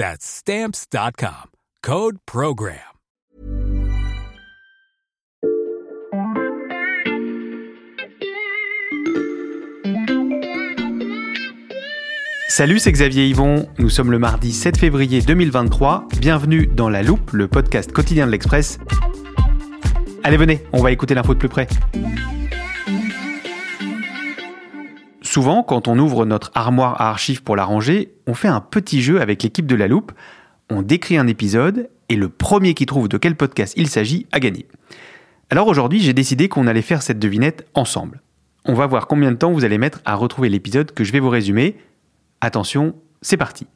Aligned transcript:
That's 0.00 0.24
stamps.com. 0.24 1.50
Code 1.82 2.16
program. 2.24 2.78
Salut, 12.48 12.78
c'est 12.78 12.92
Xavier 12.92 13.26
Yvon. 13.26 13.68
Nous 13.78 13.90
sommes 13.90 14.10
le 14.10 14.18
mardi 14.18 14.52
7 14.52 14.78
février 14.78 15.20
2023. 15.20 16.08
Bienvenue 16.18 16.66
dans 16.66 16.88
La 16.88 17.02
Loupe, 17.02 17.32
le 17.32 17.46
podcast 17.46 17.92
quotidien 17.92 18.24
de 18.24 18.30
l'Express. 18.30 18.78
Allez, 20.24 20.38
venez, 20.38 20.64
on 20.72 20.82
va 20.82 20.92
écouter 20.92 21.14
l'info 21.14 21.34
de 21.34 21.38
plus 21.38 21.50
près. 21.50 21.68
Souvent, 25.30 25.62
quand 25.62 25.86
on 25.86 25.96
ouvre 25.96 26.26
notre 26.26 26.50
armoire 26.56 27.00
à 27.00 27.08
archives 27.08 27.44
pour 27.44 27.54
la 27.54 27.62
ranger, 27.62 28.12
on 28.26 28.34
fait 28.34 28.48
un 28.48 28.60
petit 28.60 29.00
jeu 29.00 29.20
avec 29.20 29.44
l'équipe 29.44 29.64
de 29.64 29.76
La 29.76 29.86
Loupe. 29.86 30.10
On 30.70 30.82
décrit 30.82 31.16
un 31.18 31.28
épisode 31.28 31.88
et 32.08 32.16
le 32.16 32.28
premier 32.28 32.74
qui 32.74 32.84
trouve 32.84 33.08
de 33.08 33.16
quel 33.16 33.36
podcast 33.36 33.74
il 33.76 33.88
s'agit 33.88 34.26
a 34.32 34.40
gagné. 34.40 34.66
Alors 35.48 35.68
aujourd'hui, 35.68 36.00
j'ai 36.00 36.14
décidé 36.14 36.48
qu'on 36.48 36.66
allait 36.66 36.82
faire 36.82 37.00
cette 37.00 37.20
devinette 37.20 37.64
ensemble. 37.74 38.22
On 38.64 38.74
va 38.74 38.88
voir 38.88 39.06
combien 39.06 39.30
de 39.30 39.36
temps 39.36 39.52
vous 39.52 39.64
allez 39.64 39.78
mettre 39.78 40.00
à 40.04 40.16
retrouver 40.16 40.48
l'épisode 40.48 40.90
que 40.90 41.04
je 41.04 41.12
vais 41.12 41.20
vous 41.20 41.30
résumer. 41.30 41.76
Attention, 42.40 42.96
c'est 43.22 43.36
parti. 43.36 43.68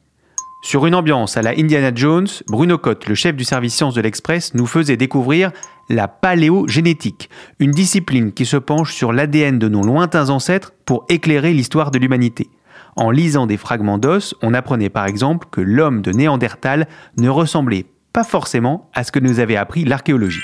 Sur 0.65 0.87
une 0.87 0.95
ambiance 0.95 1.37
à 1.37 1.43
la 1.43 1.51
Indiana 1.51 1.91
Jones, 1.93 2.25
Bruno 2.47 2.79
Cotte, 2.79 3.07
le 3.07 3.13
chef 3.13 3.35
du 3.35 3.43
service 3.43 3.75
sciences 3.75 3.93
de 3.93 4.01
l'Express, 4.01 4.55
nous 4.55 4.65
faisait 4.65 4.97
découvrir 4.97 5.51
la 5.89 6.07
paléogénétique, 6.07 7.29
une 7.59 7.69
discipline 7.69 8.33
qui 8.33 8.47
se 8.47 8.57
penche 8.57 8.91
sur 8.91 9.13
l'ADN 9.13 9.59
de 9.59 9.69
nos 9.69 9.83
lointains 9.83 10.31
ancêtres 10.31 10.73
pour 10.85 11.05
éclairer 11.07 11.53
l'histoire 11.53 11.91
de 11.91 11.99
l'humanité. 11.99 12.49
En 12.95 13.11
lisant 13.11 13.45
des 13.45 13.57
fragments 13.57 13.99
d'os, 13.99 14.33
on 14.41 14.55
apprenait 14.55 14.89
par 14.89 15.05
exemple 15.05 15.49
que 15.51 15.61
l'homme 15.61 16.01
de 16.01 16.11
Néandertal 16.11 16.87
ne 17.19 17.29
ressemblait 17.29 17.85
pas 18.11 18.23
forcément 18.23 18.89
à 18.95 19.03
ce 19.03 19.11
que 19.11 19.19
nous 19.19 19.39
avait 19.39 19.57
appris 19.57 19.85
l'archéologie. 19.85 20.41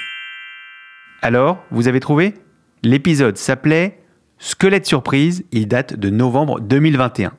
Alors, 1.23 1.57
vous 1.71 1.87
avez 1.87 1.99
trouvé? 1.99 2.35
L'épisode 2.83 3.37
s'appelait 3.37 3.97
Squelette 4.37 4.85
surprise, 4.85 5.45
il 5.51 5.67
date 5.67 5.95
de 5.95 6.11
novembre 6.11 6.59
2021. 6.59 7.31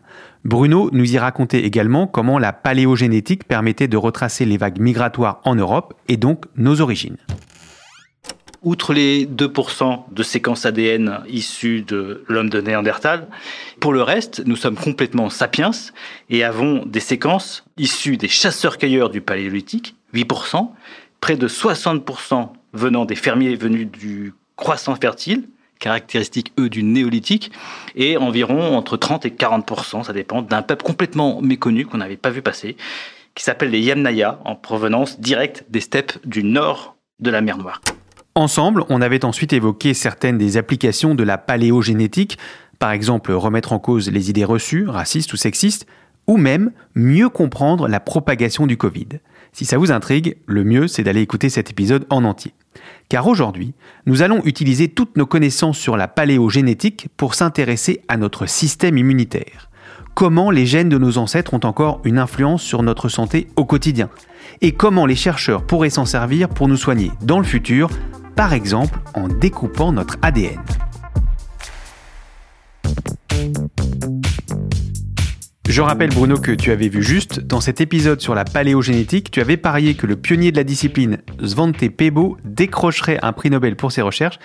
Bruno 0.45 0.91
nous 0.93 1.15
y 1.15 1.19
racontait 1.19 1.61
également 1.61 2.07
comment 2.07 2.39
la 2.39 2.53
paléogénétique 2.53 3.45
permettait 3.45 3.89
de 3.89 3.97
retracer 3.97 4.45
les 4.45 4.57
vagues 4.57 4.81
migratoires 4.81 5.41
en 5.45 5.55
Europe 5.55 5.95
et 6.09 6.17
donc 6.17 6.47
nos 6.57 6.81
origines. 6.81 7.17
Outre 8.63 8.93
les 8.93 9.27
2% 9.27 10.05
de 10.13 10.23
séquences 10.23 10.67
ADN 10.67 11.21
issues 11.29 11.83
de 11.83 12.25
l'homme 12.29 12.49
de 12.49 12.61
Néandertal, 12.61 13.27
pour 13.81 13.93
le 13.93 14.03
reste, 14.03 14.43
nous 14.47 14.55
sommes 14.55 14.77
complètement 14.77 15.31
sapiens 15.31 15.73
et 16.31 16.45
avons 16.45 16.87
des 16.87 17.01
séquences 17.01 17.65
issues 17.77 18.17
des 18.17 18.29
chasseurs-cueilleurs 18.29 19.11
du 19.11 19.21
paléolithique, 19.21 19.97
8%, 20.15 20.71
près 21.21 21.37
de 21.37 21.49
60% 21.49 22.51
venant 22.73 23.05
des 23.05 23.17
fermiers 23.17 23.57
venus 23.57 23.91
du 23.91 24.33
croissant 24.55 24.95
fertile, 24.95 25.49
caractéristiques, 25.83 26.53
eux, 26.59 26.71
du 26.71 26.83
néolithique, 26.83 27.51
et 27.97 28.17
environ 28.17 28.77
entre 28.77 28.97
30 28.97 29.27
et 29.27 29.31
40%, 29.31 30.05
ça 30.05 30.13
dépend, 30.13 30.41
d'un 30.41 30.63
peuple 30.63 30.85
complètement 30.85 31.43
méconnu 31.43 31.85
qu'on 31.85 31.99
n'avait 31.99 32.17
pas 32.17 32.31
vu 32.31 32.41
passer, 32.41 32.77
qui 33.35 33.43
s'appelle 33.43 33.71
les 33.71 33.81
Yamnaya, 33.81 34.39
en 34.45 34.55
provenance 34.55 35.21
directe 35.21 35.65
des 35.69 35.81
steppes 35.81 36.19
du 36.25 36.45
nord 36.45 36.97
de 37.21 37.31
la 37.31 37.41
mer 37.41 37.59
Noire. 37.59 37.81
Ensemble, 38.35 38.85
on 38.89 39.03
avait 39.03 39.25
ensuite 39.25 39.53
évoqué 39.53 39.93
certaines 39.93 40.39
des 40.39 40.57
applications 40.57 41.15
de 41.15 41.23
la 41.23 41.37
paléogénétique, 41.37 42.39
par 42.79 42.93
exemple 42.93 43.33
remettre 43.33 43.73
en 43.73 43.79
cause 43.79 44.11
les 44.11 44.31
idées 44.31 44.45
reçues, 44.45 44.89
racistes 44.89 45.33
ou 45.33 45.37
sexistes, 45.37 45.87
ou 46.27 46.37
même 46.37 46.73
mieux 46.95 47.29
comprendre 47.29 47.89
la 47.89 48.01
propagation 48.01 48.67
du 48.67 48.77
Covid. 48.77 49.09
Si 49.53 49.65
ça 49.65 49.77
vous 49.77 49.91
intrigue, 49.91 50.37
le 50.47 50.65
mieux 50.65 50.89
c'est 50.89 51.03
d'aller 51.03 51.21
écouter 51.21 51.51
cet 51.51 51.71
épisode 51.71 52.07
en 52.09 52.25
entier. 52.25 52.55
Car 53.09 53.27
aujourd'hui, 53.27 53.75
nous 54.07 54.23
allons 54.23 54.43
utiliser 54.45 54.89
toutes 54.89 55.17
nos 55.17 55.27
connaissances 55.27 55.79
sur 55.79 55.97
la 55.97 56.09
paléogénétique 56.09 57.09
pour 57.17 57.35
s'intéresser 57.35 58.01
à 58.09 58.17
notre 58.17 58.47
système 58.47 58.99
immunitaire. 58.99 59.71
Comment 60.15 60.51
les 60.51 60.67
gènes 60.67 60.89
de 60.89 60.99
nos 60.99 61.19
ancêtres 61.19 61.55
ont 61.55 61.65
encore 61.65 62.01
une 62.05 62.19
influence 62.19 62.63
sur 62.63 62.83
notre 62.83 63.09
santé 63.09 63.49
au 63.57 63.65
quotidien? 63.65 64.11
Et 64.61 64.73
comment 64.73 65.07
les 65.07 65.17
chercheurs 65.17 65.67
pourraient 65.67 65.91
s'en 65.91 66.05
servir 66.05 66.49
pour 66.49 66.69
nous 66.69 66.77
soigner 66.77 67.11
dans 67.23 67.39
le 67.39 67.45
futur, 67.45 67.89
par 68.37 68.53
exemple 68.53 68.99
en 69.15 69.29
découpant 69.29 69.93
notre 69.93 70.19
ADN. 70.23 70.61
Je 75.69 75.81
rappelle 75.81 76.11
Bruno 76.11 76.39
que 76.39 76.51
tu 76.51 76.73
avais 76.73 76.89
vu 76.89 77.03
juste, 77.03 77.39
dans 77.39 77.61
cet 77.61 77.81
épisode 77.81 78.21
sur 78.21 78.35
la 78.35 78.45
paléogénétique, 78.45 79.31
tu 79.31 79.41
avais 79.41 79.57
parié 79.57 79.95
que 79.95 80.07
le 80.07 80.17
pionnier 80.17 80.51
de 80.51 80.57
la 80.57 80.65
discipline, 80.65 81.19
Svante 81.43 81.89
Pebo, 81.89 82.37
décrocherait 82.45 83.21
un 83.23 83.33
prix 83.33 83.49
Nobel 83.49 83.77
pour 83.77 83.93
ses 83.93 84.03
recherches, 84.03 84.41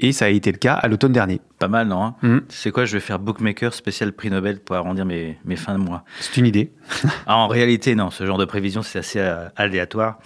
et 0.00 0.12
ça 0.12 0.24
a 0.24 0.28
été 0.28 0.50
le 0.50 0.58
cas 0.58 0.74
à 0.74 0.88
l'automne 0.88 1.12
dernier. 1.12 1.40
Pas 1.58 1.68
mal, 1.68 1.88
non 1.88 2.02
hein. 2.02 2.14
Tu 2.48 2.56
sais 2.56 2.70
quoi, 2.70 2.86
je 2.86 2.94
vais 2.94 3.00
faire 3.00 3.18
bookmaker 3.18 3.74
spécial 3.74 4.12
prix 4.12 4.30
Nobel 4.30 4.60
pour 4.60 4.76
arrondir 4.76 5.04
mes, 5.04 5.38
mes 5.44 5.56
fins 5.56 5.78
de 5.78 5.84
mois. 5.84 6.04
C'est 6.20 6.36
une 6.38 6.46
idée. 6.46 6.72
Ah, 7.26 7.36
en 7.36 7.46
réalité, 7.46 7.94
non, 7.94 8.10
ce 8.10 8.26
genre 8.26 8.38
de 8.38 8.44
prévision, 8.44 8.82
c'est 8.82 8.98
assez 8.98 9.20
euh, 9.20 9.48
aléatoire. 9.54 10.18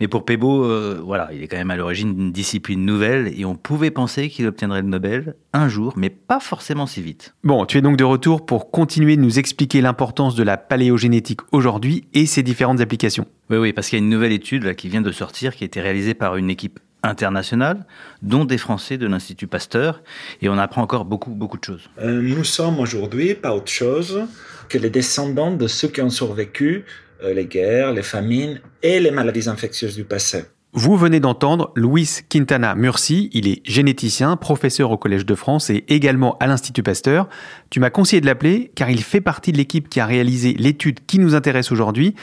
Mais 0.00 0.08
pour 0.08 0.24
Pebo, 0.24 0.64
euh, 0.64 1.00
voilà, 1.04 1.28
il 1.32 1.42
est 1.42 1.48
quand 1.48 1.56
même 1.56 1.70
à 1.70 1.76
l'origine 1.76 2.14
d'une 2.14 2.32
discipline 2.32 2.84
nouvelle 2.84 3.32
et 3.38 3.44
on 3.44 3.56
pouvait 3.56 3.90
penser 3.90 4.30
qu'il 4.30 4.46
obtiendrait 4.46 4.80
le 4.80 4.88
Nobel 4.88 5.34
un 5.52 5.68
jour, 5.68 5.92
mais 5.96 6.08
pas 6.08 6.40
forcément 6.40 6.86
si 6.86 7.02
vite. 7.02 7.34
Bon, 7.44 7.66
tu 7.66 7.78
es 7.78 7.82
donc 7.82 7.96
de 7.96 8.04
retour 8.04 8.46
pour 8.46 8.70
continuer 8.70 9.16
de 9.16 9.22
nous 9.22 9.38
expliquer 9.38 9.80
l'importance 9.80 10.34
de 10.34 10.42
la 10.42 10.56
paléogénétique 10.56 11.40
aujourd'hui 11.52 12.04
et 12.14 12.26
ses 12.26 12.42
différentes 12.42 12.80
applications. 12.80 13.26
Oui, 13.50 13.58
oui, 13.58 13.72
parce 13.72 13.88
qu'il 13.88 13.98
y 13.98 14.02
a 14.02 14.04
une 14.04 14.10
nouvelle 14.10 14.32
étude 14.32 14.64
là, 14.64 14.74
qui 14.74 14.88
vient 14.88 15.02
de 15.02 15.12
sortir, 15.12 15.54
qui 15.54 15.64
a 15.64 15.66
été 15.66 15.80
réalisée 15.80 16.14
par 16.14 16.36
une 16.36 16.50
équipe 16.50 16.80
internationale, 17.06 17.84
dont 18.22 18.44
des 18.44 18.58
Français 18.58 18.98
de 18.98 19.06
l'Institut 19.06 19.46
Pasteur, 19.46 20.02
et 20.42 20.48
on 20.48 20.58
apprend 20.58 20.82
encore 20.82 21.04
beaucoup, 21.04 21.30
beaucoup 21.30 21.58
de 21.58 21.64
choses. 21.64 21.88
Euh, 22.00 22.20
nous 22.20 22.44
sommes 22.44 22.78
aujourd'hui 22.78 23.34
pas 23.34 23.54
autre 23.54 23.70
chose 23.70 24.26
que 24.68 24.78
les 24.78 24.90
descendants 24.90 25.54
de 25.54 25.66
ceux 25.66 25.88
qui 25.88 26.02
ont 26.02 26.10
survécu 26.10 26.84
euh, 27.22 27.32
les 27.32 27.46
guerres, 27.46 27.92
les 27.92 28.02
famines 28.02 28.60
et 28.82 29.00
les 29.00 29.10
maladies 29.10 29.48
infectieuses 29.48 29.96
du 29.96 30.04
passé. 30.04 30.44
Vous 30.78 30.94
venez 30.96 31.20
d'entendre 31.20 31.72
Luis 31.74 32.18
Quintana 32.28 32.74
Murci, 32.74 33.30
il 33.32 33.48
est 33.48 33.62
généticien, 33.64 34.36
professeur 34.36 34.90
au 34.90 34.98
Collège 34.98 35.24
de 35.24 35.34
France 35.34 35.70
et 35.70 35.86
également 35.88 36.36
à 36.38 36.46
l'Institut 36.46 36.82
Pasteur. 36.82 37.30
Tu 37.70 37.80
m'as 37.80 37.88
conseillé 37.88 38.20
de 38.20 38.26
l'appeler 38.26 38.72
car 38.74 38.90
il 38.90 39.02
fait 39.02 39.22
partie 39.22 39.52
de 39.52 39.56
l'équipe 39.56 39.88
qui 39.88 40.00
a 40.00 40.06
réalisé 40.06 40.52
l'étude 40.58 41.00
qui 41.06 41.18
nous 41.18 41.34
intéresse 41.34 41.72
aujourd'hui. 41.72 42.14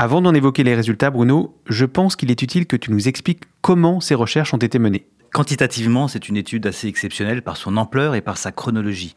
Avant 0.00 0.22
d'en 0.22 0.32
évoquer 0.32 0.62
les 0.62 0.76
résultats, 0.76 1.10
Bruno, 1.10 1.56
je 1.66 1.84
pense 1.84 2.14
qu'il 2.14 2.30
est 2.30 2.40
utile 2.40 2.66
que 2.66 2.76
tu 2.76 2.92
nous 2.92 3.08
expliques 3.08 3.42
comment 3.62 3.98
ces 3.98 4.14
recherches 4.14 4.54
ont 4.54 4.58
été 4.58 4.78
menées. 4.78 5.08
Quantitativement, 5.32 6.06
c'est 6.06 6.28
une 6.28 6.36
étude 6.36 6.68
assez 6.68 6.86
exceptionnelle 6.86 7.42
par 7.42 7.56
son 7.56 7.76
ampleur 7.76 8.14
et 8.14 8.20
par 8.20 8.38
sa 8.38 8.52
chronologie. 8.52 9.16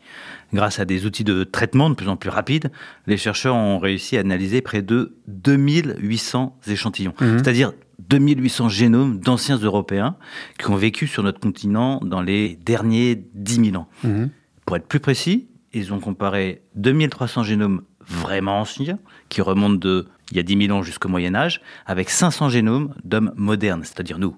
Grâce 0.55 0.79
à 0.79 0.85
des 0.85 1.05
outils 1.05 1.23
de 1.23 1.43
traitement 1.43 1.91
de 1.91 1.93
plus 1.93 2.07
en 2.07 2.17
plus 2.17 2.31
rapides, 2.31 2.71
les 3.05 3.17
chercheurs 3.17 3.53
ont 3.53 3.77
réussi 3.77 4.17
à 4.17 4.21
analyser 4.21 4.61
près 4.61 4.81
de 4.81 5.15
2800 5.27 6.57
échantillons, 6.65 7.13
mhm. 7.21 7.37
c'est-à-dire 7.37 7.73
2800 8.09 8.69
génomes 8.69 9.19
d'anciens 9.19 9.57
Européens 9.57 10.15
qui 10.57 10.67
ont 10.71 10.75
vécu 10.75 11.05
sur 11.05 11.21
notre 11.21 11.39
continent 11.39 11.99
dans 12.03 12.23
les 12.23 12.57
derniers 12.65 13.23
10 13.35 13.65
000 13.65 13.77
ans. 13.77 13.87
Mhm. 14.03 14.31
Pour 14.65 14.77
être 14.77 14.87
plus 14.87 14.99
précis, 14.99 15.47
ils 15.73 15.93
ont 15.93 15.99
comparé 15.99 16.63
2300 16.73 17.43
génomes 17.43 17.83
vraiment 18.07 18.59
anciens, 18.59 18.99
qui 19.29 19.41
remontent 19.41 19.75
de 19.75 20.07
il 20.31 20.37
y 20.37 20.39
a 20.39 20.43
10 20.43 20.67
000 20.67 20.77
ans 20.77 20.83
jusqu'au 20.83 21.09
Moyen 21.09 21.35
Âge, 21.35 21.61
avec 21.85 22.09
500 22.09 22.49
génomes 22.49 22.93
d'hommes 23.03 23.33
modernes, 23.35 23.83
c'est-à-dire 23.83 24.19
nous. 24.19 24.35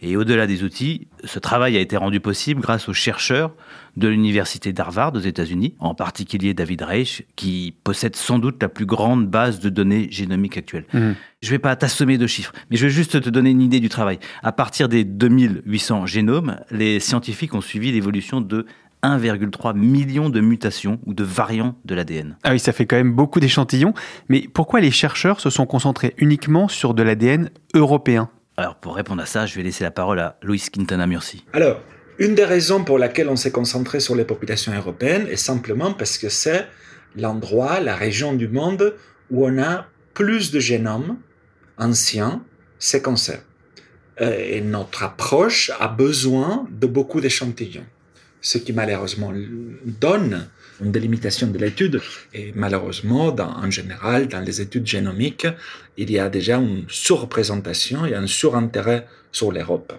Et 0.00 0.16
au-delà 0.16 0.46
des 0.46 0.64
outils, 0.64 1.06
ce 1.24 1.38
travail 1.38 1.78
a 1.78 1.80
été 1.80 1.96
rendu 1.96 2.20
possible 2.20 2.60
grâce 2.60 2.90
aux 2.90 2.92
chercheurs 2.92 3.52
de 3.96 4.06
l'université 4.08 4.72
d'Harvard 4.72 5.14
aux 5.14 5.20
États-Unis, 5.20 5.74
en 5.78 5.94
particulier 5.94 6.52
David 6.52 6.82
Reich, 6.82 7.22
qui 7.36 7.74
possède 7.84 8.14
sans 8.14 8.38
doute 8.38 8.60
la 8.60 8.68
plus 8.68 8.84
grande 8.84 9.28
base 9.28 9.60
de 9.60 9.70
données 9.70 10.08
génomiques 10.10 10.58
actuelle. 10.58 10.84
Mmh. 10.92 11.12
Je 11.42 11.48
ne 11.48 11.50
vais 11.52 11.58
pas 11.58 11.74
t'assommer 11.76 12.18
de 12.18 12.26
chiffres, 12.26 12.52
mais 12.70 12.76
je 12.76 12.84
vais 12.84 12.92
juste 12.92 13.20
te 13.20 13.30
donner 13.30 13.50
une 13.50 13.62
idée 13.62 13.80
du 13.80 13.88
travail. 13.88 14.18
À 14.42 14.52
partir 14.52 14.90
des 14.90 15.04
2800 15.04 16.06
génomes, 16.06 16.58
les 16.70 17.00
scientifiques 17.00 17.54
ont 17.54 17.62
suivi 17.62 17.90
l'évolution 17.92 18.40
de 18.42 18.66
1,3 19.04 19.76
million 19.76 20.30
de 20.30 20.40
mutations 20.40 20.98
ou 21.06 21.14
de 21.14 21.22
variants 21.22 21.76
de 21.84 21.94
l'ADN. 21.94 22.36
Ah 22.42 22.52
oui, 22.52 22.58
ça 22.58 22.72
fait 22.72 22.86
quand 22.86 22.96
même 22.96 23.12
beaucoup 23.12 23.40
d'échantillons. 23.40 23.94
Mais 24.28 24.48
pourquoi 24.52 24.80
les 24.80 24.90
chercheurs 24.90 25.40
se 25.40 25.50
sont 25.50 25.66
concentrés 25.66 26.14
uniquement 26.18 26.68
sur 26.68 26.94
de 26.94 27.02
l'ADN 27.02 27.50
européen? 27.74 28.30
Alors, 28.56 28.76
pour 28.76 28.96
répondre 28.96 29.22
à 29.22 29.26
ça, 29.26 29.46
je 29.46 29.54
vais 29.56 29.62
laisser 29.62 29.84
la 29.84 29.90
parole 29.90 30.20
à 30.20 30.38
Louis 30.42 30.62
Quintana 30.72 31.06
Murci. 31.06 31.44
Alors, 31.52 31.80
une 32.18 32.34
des 32.34 32.44
raisons 32.44 32.84
pour 32.84 32.98
laquelle 32.98 33.28
on 33.28 33.36
s'est 33.36 33.50
concentré 33.50 33.98
sur 33.98 34.14
les 34.14 34.24
populations 34.24 34.72
européennes 34.72 35.26
est 35.28 35.36
simplement 35.36 35.92
parce 35.92 36.16
que 36.18 36.28
c'est 36.28 36.66
l'endroit, 37.16 37.80
la 37.80 37.96
région 37.96 38.32
du 38.32 38.48
monde 38.48 38.94
où 39.30 39.46
on 39.46 39.60
a 39.60 39.86
plus 40.14 40.52
de 40.52 40.60
génomes 40.60 41.16
anciens 41.76 42.42
séquencés. 42.78 43.40
Euh, 44.20 44.36
et 44.38 44.60
notre 44.60 45.02
approche 45.02 45.72
a 45.80 45.88
besoin 45.88 46.66
de 46.70 46.86
beaucoup 46.86 47.20
d'échantillons, 47.20 47.86
ce 48.44 48.58
qui 48.58 48.74
malheureusement 48.74 49.32
donne 50.00 50.46
une 50.80 50.92
délimitation 50.92 51.46
de 51.48 51.58
l'étude. 51.58 52.00
Et 52.34 52.52
malheureusement, 52.54 53.34
en 53.34 53.70
général, 53.70 54.28
dans 54.28 54.40
les 54.40 54.60
études 54.60 54.86
génomiques, 54.86 55.46
il 55.96 56.10
y 56.10 56.18
a 56.18 56.28
déjà 56.28 56.58
une 56.58 56.84
surreprésentation 56.88 58.04
et 58.04 58.14
un 58.14 58.26
surintérêt 58.26 59.06
sur 59.32 59.50
l'Europe, 59.50 59.94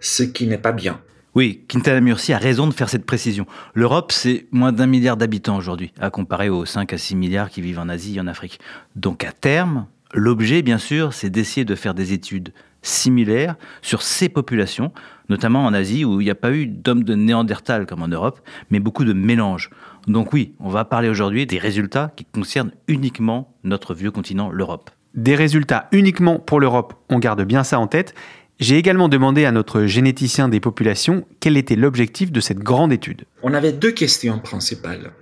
ce 0.00 0.22
qui 0.22 0.46
n'est 0.46 0.58
pas 0.58 0.72
bien. 0.72 1.00
Oui, 1.34 1.64
Quintana 1.68 2.00
Murci 2.00 2.32
a 2.32 2.38
raison 2.38 2.66
de 2.66 2.74
faire 2.74 2.88
cette 2.88 3.04
précision. 3.06 3.46
L'Europe, 3.74 4.12
c'est 4.12 4.46
moins 4.50 4.72
d'un 4.72 4.86
milliard 4.86 5.18
d'habitants 5.18 5.56
aujourd'hui, 5.56 5.92
à 6.00 6.10
comparer 6.10 6.48
aux 6.48 6.64
5 6.64 6.92
à 6.92 6.98
6 6.98 7.16
milliards 7.16 7.50
qui 7.50 7.60
vivent 7.60 7.78
en 7.78 7.88
Asie 7.88 8.16
et 8.16 8.20
en 8.20 8.26
Afrique. 8.26 8.60
Donc 8.96 9.24
à 9.24 9.32
terme, 9.32 9.86
l'objet, 10.14 10.62
bien 10.62 10.78
sûr, 10.78 11.12
c'est 11.12 11.30
d'essayer 11.30 11.64
de 11.64 11.74
faire 11.74 11.94
des 11.94 12.14
études 12.14 12.52
similaires 12.82 13.56
sur 13.80 14.02
ces 14.02 14.28
populations, 14.28 14.92
notamment 15.28 15.64
en 15.64 15.74
Asie 15.74 16.04
où 16.04 16.20
il 16.20 16.24
n'y 16.24 16.30
a 16.30 16.34
pas 16.34 16.52
eu 16.52 16.66
d'hommes 16.66 17.04
de 17.04 17.14
Néandertal 17.14 17.86
comme 17.86 18.02
en 18.02 18.08
Europe, 18.08 18.40
mais 18.70 18.80
beaucoup 18.80 19.04
de 19.04 19.12
mélanges. 19.12 19.70
Donc 20.06 20.32
oui, 20.32 20.54
on 20.60 20.68
va 20.68 20.84
parler 20.84 21.08
aujourd'hui 21.08 21.46
des 21.46 21.58
résultats 21.58 22.12
qui 22.16 22.24
concernent 22.24 22.72
uniquement 22.88 23.54
notre 23.64 23.94
vieux 23.94 24.10
continent, 24.10 24.50
l'Europe. 24.50 24.90
Des 25.14 25.34
résultats 25.34 25.88
uniquement 25.92 26.38
pour 26.38 26.60
l'Europe, 26.60 26.94
on 27.10 27.18
garde 27.18 27.42
bien 27.42 27.64
ça 27.64 27.78
en 27.78 27.86
tête. 27.86 28.14
J'ai 28.58 28.76
également 28.76 29.08
demandé 29.08 29.44
à 29.44 29.52
notre 29.52 29.86
généticien 29.86 30.48
des 30.48 30.60
populations 30.60 31.26
quel 31.40 31.56
était 31.56 31.76
l'objectif 31.76 32.30
de 32.30 32.40
cette 32.40 32.60
grande 32.60 32.92
étude. 32.92 33.24
On 33.42 33.54
avait 33.54 33.72
deux 33.72 33.90
questions 33.90 34.38
principales. 34.38 35.12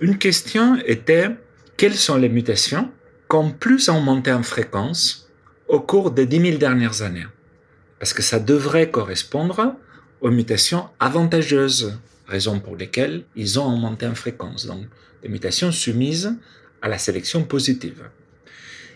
Une 0.00 0.18
question 0.18 0.76
était 0.86 1.28
quelles 1.76 1.94
sont 1.94 2.16
les 2.16 2.28
mutations 2.28 2.90
qui 3.30 3.36
ont 3.36 3.52
plus 3.52 3.88
augmenté 3.88 4.32
en 4.32 4.42
fréquence 4.42 5.30
au 5.68 5.80
cours 5.80 6.10
des 6.10 6.26
10 6.26 6.40
000 6.40 6.58
dernières 6.58 7.02
années? 7.02 7.26
Parce 8.00 8.12
que 8.12 8.22
ça 8.22 8.40
devrait 8.40 8.90
correspondre 8.90 9.76
aux 10.20 10.30
mutations 10.30 10.88
avantageuses, 10.98 11.98
raison 12.26 12.58
pour 12.58 12.74
lesquelles 12.74 13.22
ils 13.36 13.60
ont 13.60 13.72
augmenté 13.72 14.06
en 14.06 14.14
fréquence. 14.14 14.66
Donc, 14.66 14.86
des 15.22 15.28
mutations 15.28 15.70
soumises 15.70 16.34
à 16.82 16.88
la 16.88 16.98
sélection 16.98 17.44
positive. 17.44 18.08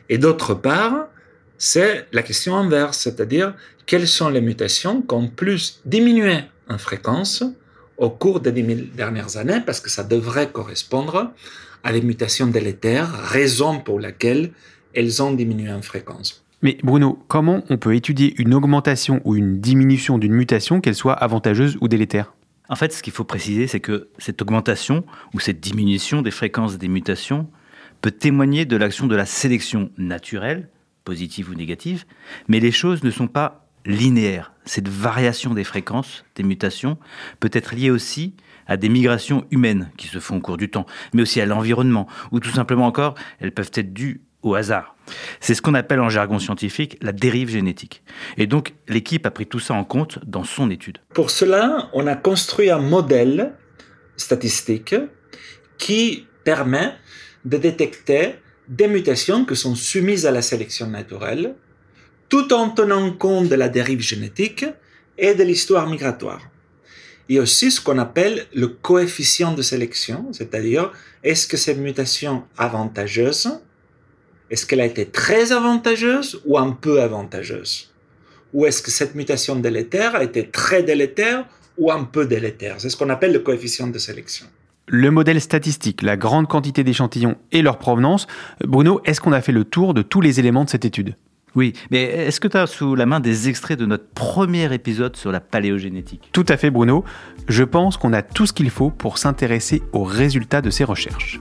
Et 0.09 0.19
d'autre 0.19 0.55
part, 0.55 1.09
c'est 1.59 2.07
la 2.13 2.23
question 2.23 2.57
inverse, 2.57 2.99
c'est-à-dire 2.99 3.55
quelles 3.87 4.09
sont 4.09 4.31
les 4.31 4.41
mutations 4.41 5.03
qui 5.03 5.15
ont 5.15 5.29
plus 5.29 5.81
diminué 5.85 6.39
en 6.69 6.79
fréquence 6.79 7.45
au 7.97 8.11
cours 8.11 8.41
des 8.41 8.53
10 8.53 8.67
000 8.67 8.81
dernières 8.95 9.37
années, 9.37 9.61
parce 9.65 9.81
que 9.81 9.91
ça 9.91 10.03
devrait 10.03 10.51
correspondre 10.51 11.33
à 11.83 11.93
des 11.93 12.01
mutations 12.01 12.47
délétères, 12.47 13.13
raison 13.13 13.81
pour 13.81 14.01
laquelle 14.01 14.53
elles 14.95 15.23
ont 15.23 15.33
diminué 15.33 15.71
en 15.71 15.83
fréquence. 15.83 16.44
Mais 16.65 16.79
Bruno, 16.83 17.23
comment 17.29 17.63
on 17.69 17.77
peut 17.77 17.95
étudier 17.95 18.35
une 18.41 18.55
augmentation 18.55 19.21
ou 19.27 19.37
une 19.37 19.61
diminution 19.61 20.17
d'une 20.17 20.33
mutation, 20.33 20.81
qu'elle 20.81 20.95
soit 20.95 21.13
avantageuse 21.13 21.77
ou 21.83 21.89
délétère? 21.89 22.33
En 22.71 22.75
fait, 22.75 22.91
ce 22.95 23.03
qu'il 23.03 23.13
faut 23.13 23.23
préciser, 23.23 23.67
c'est 23.67 23.81
que 23.81 24.09
cette 24.17 24.41
augmentation 24.41 25.05
ou 25.35 25.41
cette 25.41 25.61
diminution 25.61 26.23
des 26.23 26.31
fréquences 26.31 26.79
des 26.79 26.89
mutations 26.89 27.51
peut 28.01 28.11
témoigner 28.11 28.65
de 28.65 28.79
l'action 28.79 29.07
de 29.07 29.15
la 29.15 29.27
sélection 29.27 29.91
naturelle, 29.99 30.71
positive 31.05 31.51
ou 31.51 31.55
négative, 31.55 32.07
mais 32.49 32.61
les 32.61 32.73
choses 32.73 33.05
ne 33.05 33.11
sont 33.11 33.29
pas 33.29 33.69
linéaires. 33.85 34.55
Cette 34.65 34.89
variation 34.89 35.53
des 35.53 35.65
fréquences 35.65 36.25
des 36.35 36.45
mutations 36.45 36.97
peut 37.41 37.51
être 37.53 37.75
liée 37.75 37.91
aussi 37.91 38.33
à 38.67 38.79
des 38.79 38.89
migrations 38.89 39.45
humaines 39.51 39.91
qui 39.99 40.07
se 40.07 40.19
font 40.19 40.39
au 40.39 40.41
cours 40.41 40.57
du 40.57 40.71
temps, 40.71 40.87
mais 41.13 41.21
aussi 41.21 41.43
à 41.43 41.47
l'environnement, 41.47 42.09
ou 42.33 42.41
tout 42.41 42.49
simplement 42.49 42.87
encore, 42.87 43.17
elles 43.39 43.53
peuvent 43.53 43.73
être 43.75 43.93
dues 43.93 44.23
au 44.41 44.55
hasard. 44.55 44.94
C'est 45.41 45.55
ce 45.55 45.63
qu'on 45.63 45.75
appelle 45.75 46.01
en 46.01 46.09
jargon 46.09 46.39
scientifique 46.39 46.99
la 47.03 47.13
dérive 47.13 47.51
génétique. 47.51 48.03
Et 48.37 48.47
donc, 48.47 48.75
l'équipe 48.89 49.27
a 49.27 49.31
pris 49.31 49.47
tout 49.47 49.61
ça 49.61 49.75
en 49.75 49.85
compte 49.85 50.19
dans 50.27 50.45
son 50.45 50.71
étude. 50.71 50.99
Pour 51.13 51.31
cela, 51.31 51.91
on 51.93 52.07
a 52.07 52.17
construit 52.17 52.71
un 52.71 52.79
modèle 52.79 53.55
statistique 54.17 54.95
qui 55.79 56.27
permet 56.45 56.95
de 57.45 57.57
détecter 57.59 58.37
des 58.69 58.89
mutations 58.89 59.45
qui 59.45 59.57
sont 59.57 59.75
soumises 59.75 60.27
à 60.27 60.31
la 60.31 60.43
sélection 60.43 60.87
naturelle, 60.87 61.55
tout 62.29 62.53
en 62.53 62.71
tenant 62.71 63.13
compte 63.13 63.49
de 63.49 63.55
la 63.55 63.69
dérive 63.69 64.01
génétique 64.01 64.65
et 65.19 65.35
de 65.35 65.43
l'histoire 65.43 65.89
migratoire. 65.89 66.41
Il 67.29 67.37
y 67.37 67.39
a 67.39 67.43
aussi 67.43 67.71
ce 67.71 67.81
qu'on 67.81 67.99
appelle 67.99 68.47
le 68.55 68.69
coefficient 68.69 69.53
de 69.55 69.63
sélection, 69.63 70.33
c'est-à-dire 70.33 70.93
est-ce 71.23 71.47
que 71.47 71.57
ces 71.57 71.75
mutations 71.75 72.45
avantageuses 72.59 73.61
est-ce 74.51 74.67
qu'elle 74.67 74.81
a 74.81 74.87
été 74.87 75.07
très 75.07 75.53
avantageuse 75.53 76.41
ou 76.45 76.59
un 76.59 76.73
peu 76.73 77.03
avantageuse? 77.03 77.91
Ou 78.53 78.67
est-ce 78.67 78.83
que 78.83 78.91
cette 78.91 79.15
mutation 79.15 79.57
délétère 79.57 80.15
a 80.15 80.23
été 80.23 80.47
très 80.47 80.83
délétère 80.83 81.45
ou 81.77 81.91
un 81.91 82.05
peu 82.05 82.27
délétère? 82.27 82.77
C'est 82.79 82.89
ce 82.89 82.97
qu'on 82.97 83.11
appelle 83.11 83.33
le 83.33 83.41
coefficient 83.41 83.89
de 83.89 83.99
sélection. 83.99 84.47
Le 84.87 85.11
modèle 85.11 85.41
statistique, 85.41 86.03
la 86.03 86.17
grande 86.17 86.47
quantité 86.47 86.85
d'échantillons 86.85 87.37
et 87.53 87.63
leur 87.63 87.79
provenance. 87.79 88.27
Bruno, 88.63 89.01
est-ce 89.05 89.21
qu'on 89.21 89.33
a 89.33 89.41
fait 89.41 89.51
le 89.51 89.65
tour 89.65 89.95
de 89.95 90.03
tous 90.03 90.21
les 90.21 90.41
éléments 90.41 90.65
de 90.65 90.71
cette 90.71 90.85
étude? 90.85 91.17
Oui, 91.55 91.73
mais 91.91 92.03
est-ce 92.03 92.41
que 92.41 92.49
tu 92.49 92.57
as 92.57 92.67
sous 92.67 92.95
la 92.95 93.07
main 93.07 93.21
des 93.21 93.49
extraits 93.49 93.79
de 93.79 93.87
notre 93.87 94.09
premier 94.09 94.73
épisode 94.75 95.17
sur 95.17 95.33
la 95.33 95.41
paléogénétique? 95.41 96.29
Tout 96.33 96.47
à 96.49 96.57
fait 96.57 96.71
Bruno. 96.71 97.05
Je 97.49 97.65
pense 97.65 97.97
qu'on 97.97 98.13
a 98.13 98.23
tout 98.23 98.47
ce 98.47 98.53
qu'il 98.53 98.71
faut 98.71 98.91
pour 98.91 99.19
s'intéresser 99.19 99.83
aux 99.93 100.05
résultats 100.05 100.61
de 100.61 100.71
ces 100.71 100.85
recherches. 100.85 101.41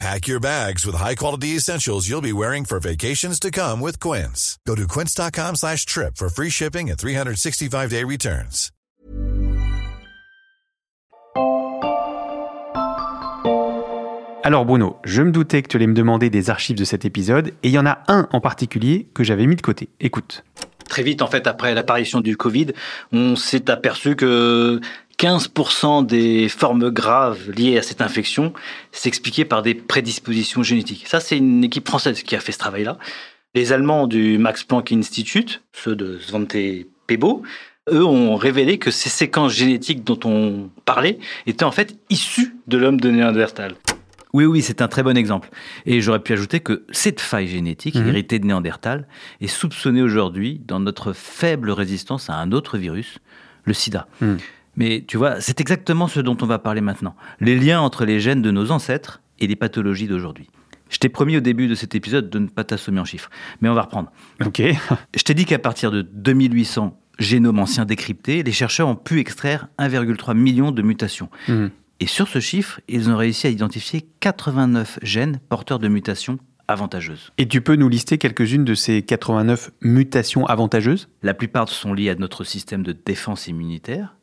Pack 0.00 0.28
your 0.28 0.40
bags 0.40 0.86
with 0.86 0.96
high-quality 0.96 1.56
essentials 1.56 2.08
you'll 2.08 2.22
be 2.22 2.32
wearing 2.32 2.64
for 2.64 2.80
vacations 2.80 3.38
to 3.38 3.50
come 3.50 3.82
with 3.82 4.00
Quince. 4.00 4.58
Go 4.66 4.74
to 4.74 4.86
quince.com 4.86 5.56
slash 5.56 5.84
trip 5.84 6.16
for 6.16 6.30
free 6.30 6.48
shipping 6.48 6.88
and 6.88 6.96
365-day 6.96 8.04
returns. 8.04 8.70
Alors 14.42 14.64
Bruno, 14.64 14.96
je 15.04 15.20
me 15.20 15.32
doutais 15.32 15.60
que 15.60 15.68
tu 15.68 15.76
allais 15.76 15.86
me 15.86 15.92
demander 15.92 16.30
des 16.30 16.48
archives 16.48 16.78
de 16.78 16.84
cet 16.84 17.04
épisode, 17.04 17.48
et 17.62 17.68
il 17.68 17.72
y 17.72 17.78
en 17.78 17.84
a 17.84 17.98
un 18.08 18.26
en 18.32 18.40
particulier 18.40 19.10
que 19.12 19.22
j'avais 19.22 19.46
mis 19.46 19.56
de 19.56 19.60
côté. 19.60 19.90
Écoute. 20.00 20.44
Très 20.88 21.02
vite, 21.02 21.20
en 21.20 21.26
fait, 21.26 21.46
après 21.46 21.74
l'apparition 21.74 22.20
du 22.22 22.38
Covid, 22.38 22.68
on 23.12 23.36
s'est 23.36 23.70
aperçu 23.70 24.16
que 24.16 24.80
15% 25.20 26.06
des 26.06 26.48
formes 26.48 26.88
graves 26.88 27.50
liées 27.50 27.76
à 27.76 27.82
cette 27.82 28.00
infection 28.00 28.54
s'expliquaient 28.90 29.44
par 29.44 29.60
des 29.60 29.74
prédispositions 29.74 30.62
génétiques. 30.62 31.06
Ça, 31.06 31.20
c'est 31.20 31.36
une 31.36 31.62
équipe 31.62 31.86
française 31.86 32.22
qui 32.22 32.34
a 32.36 32.40
fait 32.40 32.52
ce 32.52 32.58
travail-là. 32.58 32.96
Les 33.54 33.72
Allemands 33.72 34.06
du 34.06 34.38
Max 34.38 34.64
Planck 34.64 34.92
Institute, 34.92 35.62
ceux 35.74 35.94
de 35.94 36.18
Svante 36.18 36.56
Pebo, 37.06 37.42
eux 37.92 38.04
ont 38.04 38.34
révélé 38.36 38.78
que 38.78 38.90
ces 38.90 39.10
séquences 39.10 39.52
génétiques 39.52 40.04
dont 40.04 40.18
on 40.24 40.70
parlait 40.86 41.18
étaient 41.46 41.64
en 41.64 41.70
fait 41.72 41.98
issues 42.08 42.56
de 42.66 42.78
l'homme 42.78 42.98
de 42.98 43.10
Néandertal. 43.10 43.74
Oui, 44.32 44.46
oui, 44.46 44.62
c'est 44.62 44.80
un 44.80 44.88
très 44.88 45.02
bon 45.02 45.18
exemple. 45.18 45.50
Et 45.84 46.00
j'aurais 46.00 46.20
pu 46.20 46.32
ajouter 46.32 46.60
que 46.60 46.84
cette 46.92 47.20
faille 47.20 47.48
génétique, 47.48 47.96
Mhm. 47.96 48.08
héritée 48.08 48.38
de 48.38 48.46
Néandertal, 48.46 49.06
est 49.42 49.48
soupçonnée 49.48 50.00
aujourd'hui 50.00 50.62
dans 50.66 50.80
notre 50.80 51.12
faible 51.12 51.70
résistance 51.72 52.30
à 52.30 52.36
un 52.36 52.52
autre 52.52 52.78
virus, 52.78 53.18
le 53.64 53.74
sida. 53.74 54.06
Mhm. 54.22 54.38
Mais 54.76 55.04
tu 55.06 55.16
vois, 55.16 55.40
c'est 55.40 55.60
exactement 55.60 56.08
ce 56.08 56.20
dont 56.20 56.36
on 56.40 56.46
va 56.46 56.58
parler 56.58 56.80
maintenant. 56.80 57.16
Les 57.40 57.58
liens 57.58 57.80
entre 57.80 58.04
les 58.04 58.20
gènes 58.20 58.42
de 58.42 58.50
nos 58.50 58.70
ancêtres 58.70 59.20
et 59.38 59.46
les 59.46 59.56
pathologies 59.56 60.06
d'aujourd'hui. 60.06 60.48
Je 60.90 60.98
t'ai 60.98 61.08
promis 61.08 61.36
au 61.36 61.40
début 61.40 61.68
de 61.68 61.74
cet 61.74 61.94
épisode 61.94 62.30
de 62.30 62.38
ne 62.38 62.48
pas 62.48 62.64
t'assommer 62.64 63.00
en 63.00 63.04
chiffres, 63.04 63.30
mais 63.60 63.68
on 63.68 63.74
va 63.74 63.82
reprendre. 63.82 64.10
Ok. 64.44 64.60
Je 65.16 65.22
t'ai 65.22 65.34
dit 65.34 65.44
qu'à 65.44 65.58
partir 65.58 65.90
de 65.90 66.02
2800 66.02 66.98
génomes 67.18 67.60
anciens 67.60 67.84
décryptés, 67.84 68.42
les 68.42 68.52
chercheurs 68.52 68.88
ont 68.88 68.96
pu 68.96 69.20
extraire 69.20 69.68
1,3 69.78 70.36
million 70.36 70.72
de 70.72 70.82
mutations. 70.82 71.30
Mhm. 71.48 71.70
Et 72.00 72.06
sur 72.06 72.28
ce 72.28 72.40
chiffre, 72.40 72.80
ils 72.88 73.10
ont 73.10 73.16
réussi 73.16 73.46
à 73.46 73.50
identifier 73.50 74.08
89 74.20 74.98
gènes 75.02 75.38
porteurs 75.48 75.78
de 75.78 75.86
mutations 75.86 76.38
avantageuses. 76.66 77.30
Et 77.36 77.46
tu 77.46 77.60
peux 77.60 77.76
nous 77.76 77.88
lister 77.88 78.16
quelques-unes 78.16 78.64
de 78.64 78.74
ces 78.74 79.02
89 79.02 79.70
mutations 79.82 80.46
avantageuses? 80.46 81.08
La 81.22 81.34
plupart 81.34 81.68
sont 81.68 81.92
liées 81.92 82.10
à 82.10 82.14
notre 82.14 82.44
système 82.44 82.82
de 82.82 82.92
défense 82.92 83.48
immunitaire. 83.48 84.16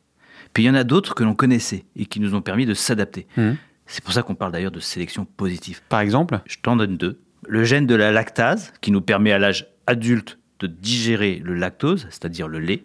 Puis 0.58 0.64
il 0.64 0.66
y 0.66 0.70
en 0.70 0.74
a 0.74 0.82
d'autres 0.82 1.14
que 1.14 1.22
l'on 1.22 1.36
connaissait 1.36 1.84
et 1.94 2.04
qui 2.04 2.18
nous 2.18 2.34
ont 2.34 2.42
permis 2.42 2.66
de 2.66 2.74
s'adapter. 2.74 3.28
Mhm. 3.36 3.56
C'est 3.86 4.02
pour 4.02 4.12
ça 4.12 4.24
qu'on 4.24 4.34
parle 4.34 4.50
d'ailleurs 4.50 4.72
de 4.72 4.80
sélection 4.80 5.24
positive. 5.24 5.82
Par 5.88 6.00
exemple? 6.00 6.40
Je 6.46 6.56
t'en 6.60 6.74
donne 6.74 6.96
deux. 6.96 7.20
Le 7.46 7.62
gène 7.62 7.86
de 7.86 7.94
la 7.94 8.10
lactase, 8.10 8.72
qui 8.80 8.90
nous 8.90 9.00
permet 9.00 9.30
à 9.30 9.38
l'âge 9.38 9.68
adulte 9.86 10.40
de 10.58 10.66
digérer 10.66 11.40
le 11.44 11.54
lactose, 11.54 12.08
c'est-à-dire 12.10 12.48
le 12.48 12.58
lait, 12.58 12.82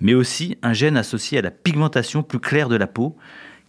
mais 0.00 0.14
aussi 0.14 0.56
un 0.62 0.72
gène 0.72 0.96
associé 0.96 1.36
à 1.36 1.42
la 1.42 1.50
pigmentation 1.50 2.22
plus 2.22 2.40
claire 2.40 2.70
de 2.70 2.76
la 2.76 2.86
peau, 2.86 3.14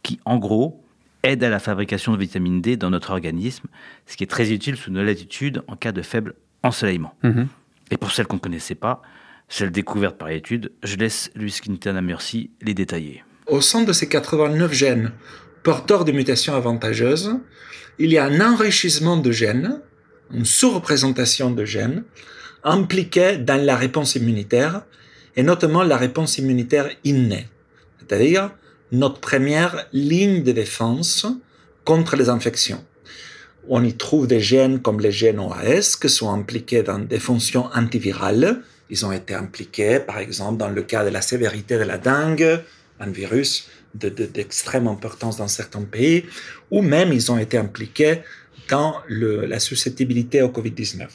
qui 0.03 0.21
en 0.23 0.37
gros 0.37 0.81
aide 1.23 1.43
à 1.43 1.49
la 1.49 1.59
fabrication 1.59 2.13
de 2.13 2.17
vitamine 2.17 2.61
D 2.61 2.77
dans 2.77 2.91
notre 2.91 3.11
organisme, 3.11 3.67
ce 4.07 4.15
qui 4.15 4.23
est 4.23 4.27
très 4.27 4.53
utile 4.53 4.77
sous 4.77 4.89
nos 4.89 5.03
latitudes 5.03 5.63
en 5.67 5.75
cas 5.75 5.91
de 5.91 6.01
faible 6.01 6.33
ensoleillement. 6.63 7.13
Mhm. 7.23 7.49
Et 7.89 7.97
pour 7.97 8.13
celles 8.13 8.27
qu'on 8.27 8.37
ne 8.37 8.41
connaissait 8.41 8.73
pas, 8.73 9.01
celles 9.51 9.71
découvertes 9.71 10.17
par 10.17 10.29
l'étude, 10.29 10.71
je 10.81 10.95
laisse 10.95 11.29
Luis 11.35 11.59
Quintana 11.61 12.01
Merci 12.01 12.51
les 12.61 12.73
détailler. 12.73 13.23
Au 13.47 13.59
sein 13.59 13.83
de 13.83 13.91
ces 13.91 14.07
89 14.07 14.73
gènes 14.73 15.11
porteurs 15.61 16.05
de 16.05 16.13
mutations 16.13 16.55
avantageuses, 16.55 17.35
il 17.99 18.11
y 18.11 18.17
a 18.17 18.25
un 18.25 18.39
enrichissement 18.39 19.17
de 19.17 19.31
gènes, 19.31 19.81
une 20.33 20.45
sous-représentation 20.45 21.51
de 21.51 21.65
gènes 21.65 22.03
impliqués 22.63 23.37
dans 23.37 23.61
la 23.61 23.75
réponse 23.75 24.15
immunitaire, 24.15 24.83
et 25.35 25.43
notamment 25.43 25.83
la 25.83 25.97
réponse 25.97 26.37
immunitaire 26.37 26.89
innée, 27.03 27.47
c'est-à-dire 27.99 28.51
notre 28.91 29.19
première 29.19 29.85
ligne 29.91 30.43
de 30.43 30.51
défense 30.51 31.27
contre 31.83 32.15
les 32.15 32.29
infections. 32.29 32.83
On 33.67 33.83
y 33.83 33.93
trouve 33.93 34.27
des 34.27 34.39
gènes 34.39 34.81
comme 34.81 34.99
les 34.99 35.11
gènes 35.11 35.39
OAS 35.39 35.97
qui 36.01 36.09
sont 36.09 36.33
impliqués 36.33 36.83
dans 36.83 36.99
des 36.99 37.19
fonctions 37.19 37.69
antivirales. 37.73 38.61
Ils 38.91 39.05
ont 39.05 39.11
été 39.13 39.33
impliqués, 39.33 39.99
par 39.99 40.17
exemple, 40.19 40.57
dans 40.57 40.69
le 40.69 40.83
cas 40.83 41.03
de 41.03 41.09
la 41.09 41.21
sévérité 41.21 41.77
de 41.77 41.83
la 41.93 41.97
dengue, 41.97 42.59
un 42.99 43.09
virus 43.09 43.51
de- 43.95 44.09
de- 44.09 44.25
d'extrême 44.25 44.87
importance 44.87 45.37
dans 45.37 45.47
certains 45.47 45.83
pays, 45.83 46.25
ou 46.69 46.81
même 46.81 47.11
ils 47.13 47.31
ont 47.31 47.37
été 47.39 47.57
impliqués 47.57 48.19
dans 48.69 48.95
la 49.09 49.59
susceptibilité 49.59 50.41
au 50.41 50.49
Covid-19. 50.49 51.07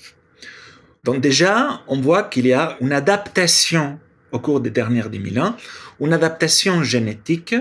Donc 1.05 1.21
déjà, 1.21 1.83
on 1.87 2.01
voit 2.01 2.25
qu'il 2.25 2.47
y 2.47 2.53
a 2.53 2.77
une 2.81 2.93
adaptation 2.93 3.99
au 4.33 4.39
cours 4.41 4.61
des 4.61 4.71
dernières 4.71 5.09
10 5.09 5.33
000 5.35 5.47
ans, 5.47 5.55
une 6.01 6.13
adaptation 6.13 6.83
génétique 6.83 7.55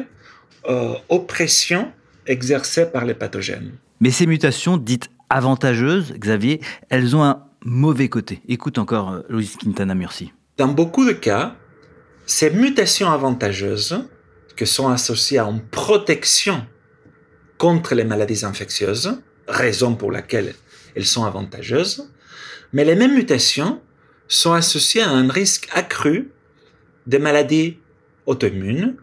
euh, 0.68 0.94
aux 1.10 1.20
pressions 1.20 1.92
exercées 2.26 2.88
par 2.88 3.06
les 3.06 3.14
pathogènes. 3.14 3.72
Mais 4.02 4.12
ces 4.12 4.26
mutations 4.26 4.78
dites 4.78 5.10
avantageuses, 5.30 6.14
Xavier, 6.18 6.60
elles 6.90 7.16
ont 7.16 7.24
un 7.24 7.45
mauvais 7.66 8.08
côté. 8.08 8.42
Écoute 8.48 8.78
encore 8.78 9.12
euh, 9.12 9.22
Luis 9.28 9.52
Quintana 9.60 9.96
Merci. 9.96 10.32
Dans 10.58 10.70
beaucoup 10.70 11.04
de 11.04 11.12
cas, 11.12 11.58
ces 12.26 12.50
mutations 12.52 13.10
avantageuses, 13.12 14.08
qui 14.56 14.66
sont 14.66 14.88
associées 14.88 15.40
à 15.40 15.46
une 15.46 15.62
protection 15.62 16.66
contre 17.58 17.94
les 17.94 18.06
maladies 18.06 18.46
infectieuses, 18.46 19.22
raison 19.48 19.96
pour 19.96 20.12
laquelle 20.12 20.54
elles 20.96 21.06
sont 21.06 21.26
avantageuses, 21.26 22.10
mais 22.72 22.86
les 22.86 22.96
mêmes 22.96 23.16
mutations 23.16 23.82
sont 24.28 24.54
associées 24.54 25.02
à 25.02 25.10
un 25.10 25.28
risque 25.28 25.68
accru 25.74 26.32
de 27.06 27.18
maladies 27.18 27.80
auto-immunes 28.26 28.96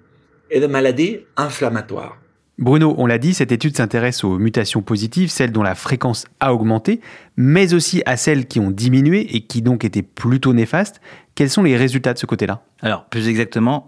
et 0.50 0.60
de 0.60 0.66
maladies 0.66 1.20
inflammatoires. 1.36 2.21
Bruno, 2.58 2.94
on 2.98 3.06
l'a 3.06 3.18
dit, 3.18 3.34
cette 3.34 3.50
étude 3.50 3.76
s'intéresse 3.76 4.24
aux 4.24 4.38
mutations 4.38 4.82
positives, 4.82 5.30
celles 5.30 5.52
dont 5.52 5.62
la 5.62 5.74
fréquence 5.74 6.26
a 6.38 6.52
augmenté, 6.52 7.00
mais 7.36 7.72
aussi 7.72 8.02
à 8.04 8.16
celles 8.16 8.46
qui 8.46 8.60
ont 8.60 8.70
diminué 8.70 9.34
et 9.34 9.40
qui 9.40 9.62
donc 9.62 9.84
étaient 9.84 10.02
plutôt 10.02 10.52
néfastes. 10.52 11.00
Quels 11.34 11.50
sont 11.50 11.62
les 11.62 11.76
résultats 11.76 12.12
de 12.12 12.18
ce 12.18 12.26
côté-là? 12.26 12.62
Alors, 12.82 13.06
plus 13.06 13.28
exactement, 13.28 13.86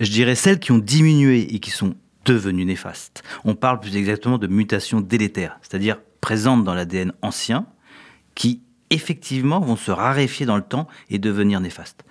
je 0.00 0.10
dirais 0.10 0.34
celles 0.34 0.58
qui 0.58 0.72
ont 0.72 0.78
diminué 0.78 1.54
et 1.54 1.58
qui 1.58 1.70
sont 1.70 1.94
devenues 2.24 2.64
néfastes. 2.64 3.22
On 3.44 3.54
parle 3.54 3.80
plus 3.80 3.96
exactement 3.96 4.38
de 4.38 4.46
mutations 4.46 5.00
délétères, 5.00 5.58
c'est-à-dire 5.60 5.98
présentes 6.22 6.64
dans 6.64 6.74
l'ADN 6.74 7.12
ancien, 7.22 7.66
qui 8.34 8.62
effectivement 8.88 9.60
vont 9.60 9.76
se 9.76 9.90
raréfier 9.90 10.46
dans 10.46 10.56
le 10.56 10.62
temps 10.62 10.88
et 11.10 11.18
devenir 11.18 11.60
néfastes. 11.60 12.04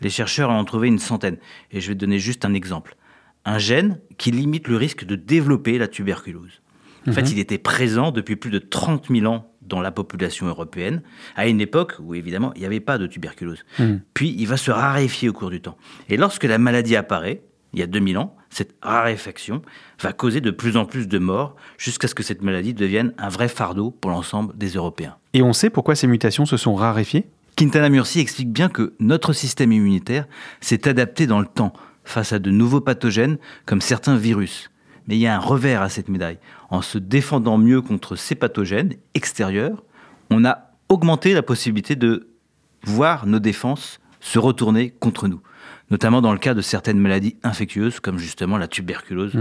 Les 0.00 0.10
chercheurs 0.10 0.50
en 0.50 0.60
ont 0.60 0.64
trouvé 0.64 0.88
une 0.88 0.98
centaine, 0.98 1.38
et 1.72 1.80
je 1.80 1.88
vais 1.88 1.94
te 1.94 2.00
donner 2.00 2.18
juste 2.18 2.44
un 2.44 2.54
exemple. 2.54 2.96
Un 3.44 3.58
gène 3.58 4.00
qui 4.18 4.30
limite 4.30 4.68
le 4.68 4.76
risque 4.76 5.04
de 5.04 5.16
développer 5.16 5.78
la 5.78 5.88
tuberculose. 5.88 6.62
En 7.06 7.12
fait, 7.12 7.30
il 7.30 7.38
était 7.38 7.58
présent 7.58 8.12
depuis 8.12 8.36
plus 8.36 8.50
de 8.50 8.58
30 8.58 9.08
000 9.10 9.26
ans 9.26 9.52
dans 9.60 9.80
la 9.80 9.90
population 9.90 10.46
européenne, 10.46 11.02
à 11.36 11.46
une 11.46 11.60
époque 11.60 11.96
où 12.00 12.14
évidemment 12.14 12.52
il 12.54 12.60
n'y 12.60 12.66
avait 12.66 12.80
pas 12.80 12.98
de 12.98 13.06
tuberculose. 13.06 13.64
Puis 14.14 14.34
il 14.38 14.46
va 14.46 14.56
se 14.56 14.70
raréfier 14.70 15.28
au 15.28 15.32
cours 15.32 15.50
du 15.50 15.60
temps. 15.60 15.76
Et 16.08 16.16
lorsque 16.16 16.44
la 16.44 16.58
maladie 16.58 16.96
apparaît, 16.96 17.42
il 17.72 17.80
y 17.80 17.82
a 17.82 17.86
2000 17.86 18.18
ans, 18.18 18.36
cette 18.50 18.74
raréfaction 18.82 19.60
va 20.00 20.12
causer 20.12 20.40
de 20.40 20.50
plus 20.50 20.76
en 20.76 20.84
plus 20.84 21.08
de 21.08 21.18
morts 21.18 21.56
jusqu'à 21.76 22.06
ce 22.06 22.14
que 22.14 22.22
cette 22.22 22.40
maladie 22.40 22.72
devienne 22.72 23.12
un 23.18 23.28
vrai 23.28 23.48
fardeau 23.48 23.90
pour 23.90 24.10
l'ensemble 24.10 24.56
des 24.56 24.70
Européens. 24.70 25.16
Et 25.32 25.42
on 25.42 25.52
sait 25.52 25.70
pourquoi 25.70 25.96
ces 25.96 26.06
mutations 26.06 26.46
se 26.46 26.56
sont 26.56 26.74
raréfiées? 26.74 27.26
Quintana 27.56 27.88
Murci 27.88 28.20
explique 28.20 28.52
bien 28.52 28.68
que 28.68 28.94
notre 29.00 29.32
système 29.32 29.72
immunitaire 29.72 30.26
s'est 30.60 30.88
adapté 30.88 31.26
dans 31.26 31.40
le 31.40 31.46
temps 31.46 31.72
face 32.04 32.32
à 32.32 32.38
de 32.38 32.50
nouveaux 32.50 32.80
pathogènes 32.80 33.38
comme 33.66 33.80
certains 33.80 34.16
virus. 34.16 34.70
Mais 35.06 35.16
il 35.16 35.20
y 35.20 35.26
a 35.26 35.36
un 35.36 35.40
revers 35.40 35.82
à 35.82 35.88
cette 35.88 36.08
médaille. 36.08 36.38
En 36.70 36.82
se 36.82 36.98
défendant 36.98 37.58
mieux 37.58 37.82
contre 37.82 38.16
ces 38.16 38.34
pathogènes 38.34 38.94
extérieurs, 39.14 39.82
on 40.30 40.44
a 40.44 40.70
augmenté 40.88 41.34
la 41.34 41.42
possibilité 41.42 41.96
de 41.96 42.28
voir 42.84 43.26
nos 43.26 43.38
défenses 43.38 44.00
se 44.20 44.38
retourner 44.38 44.90
contre 44.90 45.28
nous, 45.28 45.40
notamment 45.90 46.22
dans 46.22 46.32
le 46.32 46.38
cas 46.38 46.54
de 46.54 46.62
certaines 46.62 46.98
maladies 46.98 47.36
infectieuses 47.42 48.00
comme 48.00 48.18
justement 48.18 48.56
la 48.56 48.68
tuberculose 48.68 49.36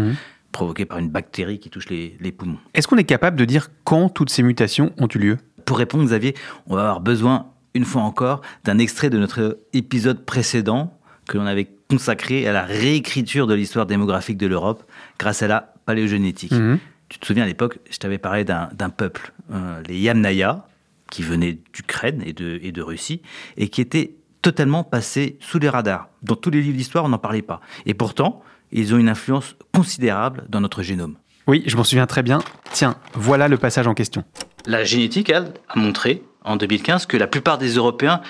provoquée 0.51 0.86
par 0.86 1.00
une 1.00 1.10
bactérie 1.10 1.60
qui 1.60 1.70
touche 1.70 1.89
les, 1.89 2.17
les 2.20 2.32
poumons. 2.32 2.60
Est-ce 2.74 2.88
qu'on 2.88 2.98
est 2.98 3.05
capable 3.05 3.38
de 3.38 3.46
dire 3.46 3.70
quand 3.86 4.10
toutes 4.10 4.29
ces 4.29 4.43
mutations 4.43 4.93
ont 4.98 5.08
eu 5.08 5.17
lieu? 5.17 5.38
Pour 5.65 5.77
répondre, 5.77 6.03
Xavier, 6.03 6.36
on 6.67 6.75
va 6.75 6.82
avoir 6.82 7.01
besoin, 7.01 7.48
une 7.74 7.86
fois 7.86 8.03
encore, 8.03 8.41
d'un 8.65 8.77
extrait 8.77 9.10
de 9.10 9.17
notre 9.17 9.60
épisode 9.72 10.25
précédent 10.25 10.98
que 11.27 11.38
l'on 11.38 11.46
avait 11.46 11.70
consacré 11.94 12.48
à 12.48 12.54
la 12.54 12.64
réécriture 12.64 13.48
de 13.48 13.54
l'histoire 13.54 13.86
démographique 13.86 14.38
de 14.38 14.48
l'Europe 14.48 14.84
grâce 15.20 15.44
à 15.44 15.48
la 15.48 15.74
paléogénétique. 15.86 16.52
Mhm. 16.52 16.80
Tu 17.10 17.20
te 17.20 17.26
souviens 17.26 17.44
à 17.44 17.48
l'époque, 17.48 17.78
je 17.90 17.98
t'avais 17.98 18.18
parlé 18.18 18.44
d'un 18.44 18.70
d'un 18.74 18.90
peuple, 18.90 19.34
euh, 19.52 19.82
les 19.88 20.00
Yamnaya, 20.00 20.66
qui 21.12 21.22
venaient 21.22 21.60
d'Ukraine 21.74 22.24
et 22.26 22.34
de, 22.34 22.60
et 22.64 22.72
de 22.72 22.82
Russie, 22.82 23.22
et 23.58 23.68
qui 23.68 23.82
étaient 23.82 24.16
totalement 24.42 24.84
passés 24.84 25.38
sous 25.40 25.60
les 25.60 25.70
radars. 25.70 26.10
Dans 26.24 26.36
tous 26.36 26.50
les 26.50 26.62
livres 26.62 26.76
d'histoire, 26.76 27.06
on 27.06 27.10
n'en 27.10 27.20
parlait 27.20 27.44
pas. 27.44 27.62
Et 27.86 27.94
pourtant, 27.94 28.42
ils 28.72 28.94
ont 28.96 28.98
une 28.98 29.10
influence 29.10 29.56
considérable 29.74 30.46
dans 30.50 30.60
notre 30.60 30.82
génome. 30.82 31.16
Oui, 31.46 31.64
je 31.68 31.78
m'en 31.78 31.84
souviens 31.84 32.08
très 32.08 32.24
bien. 32.24 32.40
Tiens, 32.72 32.96
voilà 33.14 33.48
le 33.48 33.58
passage 33.58 33.88
en 33.88 33.94
question. 33.94 34.24
La 34.66 34.84
génétique, 34.84 35.30
elle, 35.30 35.54
a 35.70 35.78
montré 35.78 36.24
en 36.44 36.56
2015 36.56 37.06
que 37.06 37.18
la 37.18 37.28
plupart 37.28 37.58
des 37.58 37.76
Européens 37.76 38.22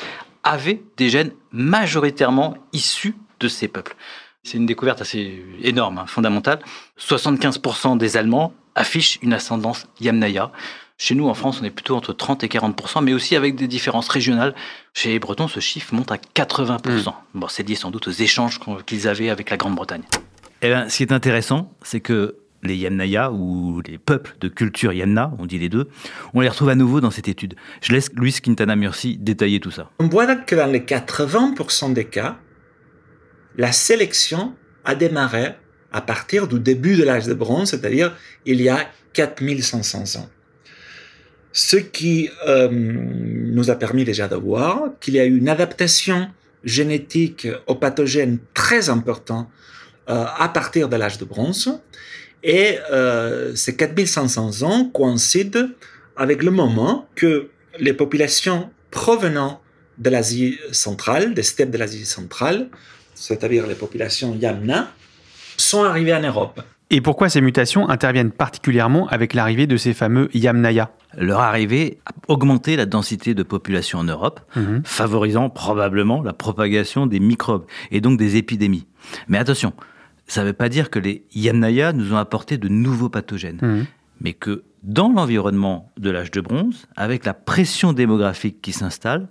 avaient 0.43 0.82
des 0.98 1.10
gènes 1.10 1.32
majoritairement 1.51 2.58
issus 2.74 3.15
de 3.43 3.50
ces 3.50 3.67
peuples. 3.67 3.95
C'est 4.43 4.57
une 4.57 4.65
découverte 4.65 5.01
assez 5.01 5.43
énorme, 5.62 6.00
hein, 6.00 6.05
fondamentale. 6.05 6.59
75% 7.00 7.97
des 7.97 8.17
Allemands 8.17 8.53
affichent 8.75 9.19
une 9.21 9.33
ascendance 9.33 9.88
Yamnaya. 10.01 10.51
Chez 10.97 11.15
nous, 11.15 11.27
en 11.27 11.33
France, 11.33 11.59
on 11.62 11.65
est 11.65 11.71
plutôt 11.71 11.95
entre 11.95 12.13
30 12.13 12.43
et 12.43 12.47
40% 12.47 13.03
mais 13.03 13.13
aussi 13.13 13.35
avec 13.35 13.55
des 13.55 13.67
différences 13.67 14.09
régionales. 14.09 14.53
Chez 14.93 15.09
les 15.09 15.19
Bretons, 15.19 15.47
ce 15.47 15.59
chiffre 15.59 15.93
monte 15.93 16.12
à 16.12 16.17
80 16.17 16.77
Bon, 17.33 17.47
c'est 17.47 17.67
lié 17.67 17.75
sans 17.75 17.91
doute 17.91 18.07
aux 18.07 18.12
échanges 18.12 18.59
qu'ils 18.85 19.07
avaient 19.07 19.29
avec 19.29 19.50
la 19.50 19.57
Grande-Bretagne. 19.57 20.03
Eh 20.62 20.69
ben, 20.69 20.89
ce 20.89 20.97
qui 20.97 21.03
est 21.03 21.12
intéressant, 21.12 21.73
c'est 21.81 22.00
que 22.00 22.38
les 22.63 22.77
Yamnaya 22.77 23.31
ou 23.31 23.81
les 23.85 23.97
peuples 23.97 24.35
de 24.39 24.47
culture 24.47 24.93
Yamna, 24.93 25.33
on 25.39 25.45
dit 25.45 25.59
les 25.59 25.69
deux, 25.69 25.89
on 26.33 26.41
les 26.41 26.50
retrouve 26.50 26.69
à 26.69 26.75
nouveau 26.75 27.01
dans 27.01 27.12
cette 27.12 27.27
étude. 27.27 27.55
Je 27.81 27.91
laisse 27.91 28.09
Luis 28.13 28.33
Quintana 28.41 28.75
Murci 28.75 29.17
détailler 29.17 29.59
tout 29.59 29.71
ça. 29.71 29.89
On 30.00 30.07
voit 30.07 30.35
que 30.35 30.55
dans 30.55 30.71
les 30.71 30.79
80% 30.79 31.93
des 31.93 32.05
cas, 32.05 32.38
la 33.57 33.72
sélection 33.72 34.53
a 34.86 34.95
démarré 34.95 35.55
à 35.91 36.01
partir 36.01 36.48
du 36.48 36.60
début 36.60 36.95
de 36.95 37.03
l'âge 37.03 37.27
de 37.27 37.33
bronze, 37.33 37.69
c'est-à-dire 37.69 38.15
il 38.45 38.62
y 38.62 38.69
a 38.69 38.89
4500 39.13 40.19
ans. 40.19 40.29
Ce 41.51 41.77
qui 41.77 42.29
euh, 42.48 42.67
nous 42.72 43.69
a 43.69 43.75
permis 43.75 44.03
déjà 44.03 44.27
de 44.27 44.36
voir 44.36 44.89
qu'il 45.00 45.13
y 45.13 45.19
a 45.19 45.25
eu 45.25 45.38
une 45.38 45.50
adaptation 45.50 46.29
génétique 46.63 47.48
aux 47.67 47.75
pathogènes 47.75 48.39
très 48.55 48.89
importante 48.89 49.50
euh, 50.10 50.25
à 50.38 50.50
partir 50.50 50.89
de 50.89 50.95
l'âge 50.95 51.19
de 51.19 51.25
bronze. 51.25 51.79
Et 52.41 52.79
euh, 52.91 53.55
ces 53.55 53.75
4500 53.75 54.63
ans 54.63 54.86
coïncident 54.86 55.69
avec 56.15 56.41
le 56.41 56.51
moment 56.51 57.07
que 57.15 57.50
les 57.79 57.93
populations 57.93 58.72
provenant 58.89 59.62
de 60.00 60.10
l'Asie 60.10 60.57
centrale, 60.72 61.36
des 61.36 61.43
steppes 61.43 61.72
de 61.72 61.77
l'Asie 61.77 62.05
centrale, 62.05 62.69
c'est-à-dire 63.15 63.67
les 63.67 63.75
populations 63.75 64.36
Yamna, 64.36 64.88
sont 65.58 65.84
arrivées 65.84 66.13
en 66.13 66.22
Europe. 66.22 66.62
Et 66.89 67.01
pourquoi 67.01 67.27
ces 67.27 67.41
mutations 67.41 67.89
interviennent 67.89 68.32
particulièrement 68.32 69.08
avec 69.08 69.34
l'arrivée 69.34 69.65
de 69.65 69.77
ces 69.77 69.93
fameux 69.93 70.29
Yamnaya? 70.36 70.91
Leur 71.17 71.39
arrivée 71.39 72.00
a 72.05 72.12
augmenté 72.27 72.75
la 72.75 72.86
densité 72.86 73.34
de 73.34 73.41
population 73.41 74.00
en 74.00 74.03
Europe, 74.03 74.41
mhm. 74.55 74.84
favorisant 74.86 75.50
probablement 75.50 76.22
la 76.22 76.34
propagation 76.34 77.08
des 77.08 77.20
microbes 77.20 77.65
et 77.89 78.00
donc 78.00 78.20
des 78.20 78.36
épidémies. 78.36 78.86
Mais 79.27 79.39
attention, 79.39 79.74
ça 80.27 80.41
ne 80.41 80.48
veut 80.48 80.53
pas 80.53 80.70
dire 80.70 80.89
que 80.91 81.00
les 81.00 81.25
Yamnaya 81.34 81.93
nous 81.93 82.13
ont 82.13 82.17
apporté 82.17 82.58
de 82.58 82.67
nouveaux 82.67 83.10
pathogènes, 83.10 83.60
mhm. 83.62 83.86
mais 84.22 84.34
que 84.34 84.63
dans 84.84 85.10
l'environnement 85.10 85.91
de 85.98 86.12
l'âge 86.12 86.29
de 86.29 86.41
bronze, 86.41 86.86
avec 86.96 87.25
la 87.25 87.34
pression 87.34 87.93
démographique 87.93 88.62
qui 88.62 88.72
s'installe, 88.72 89.29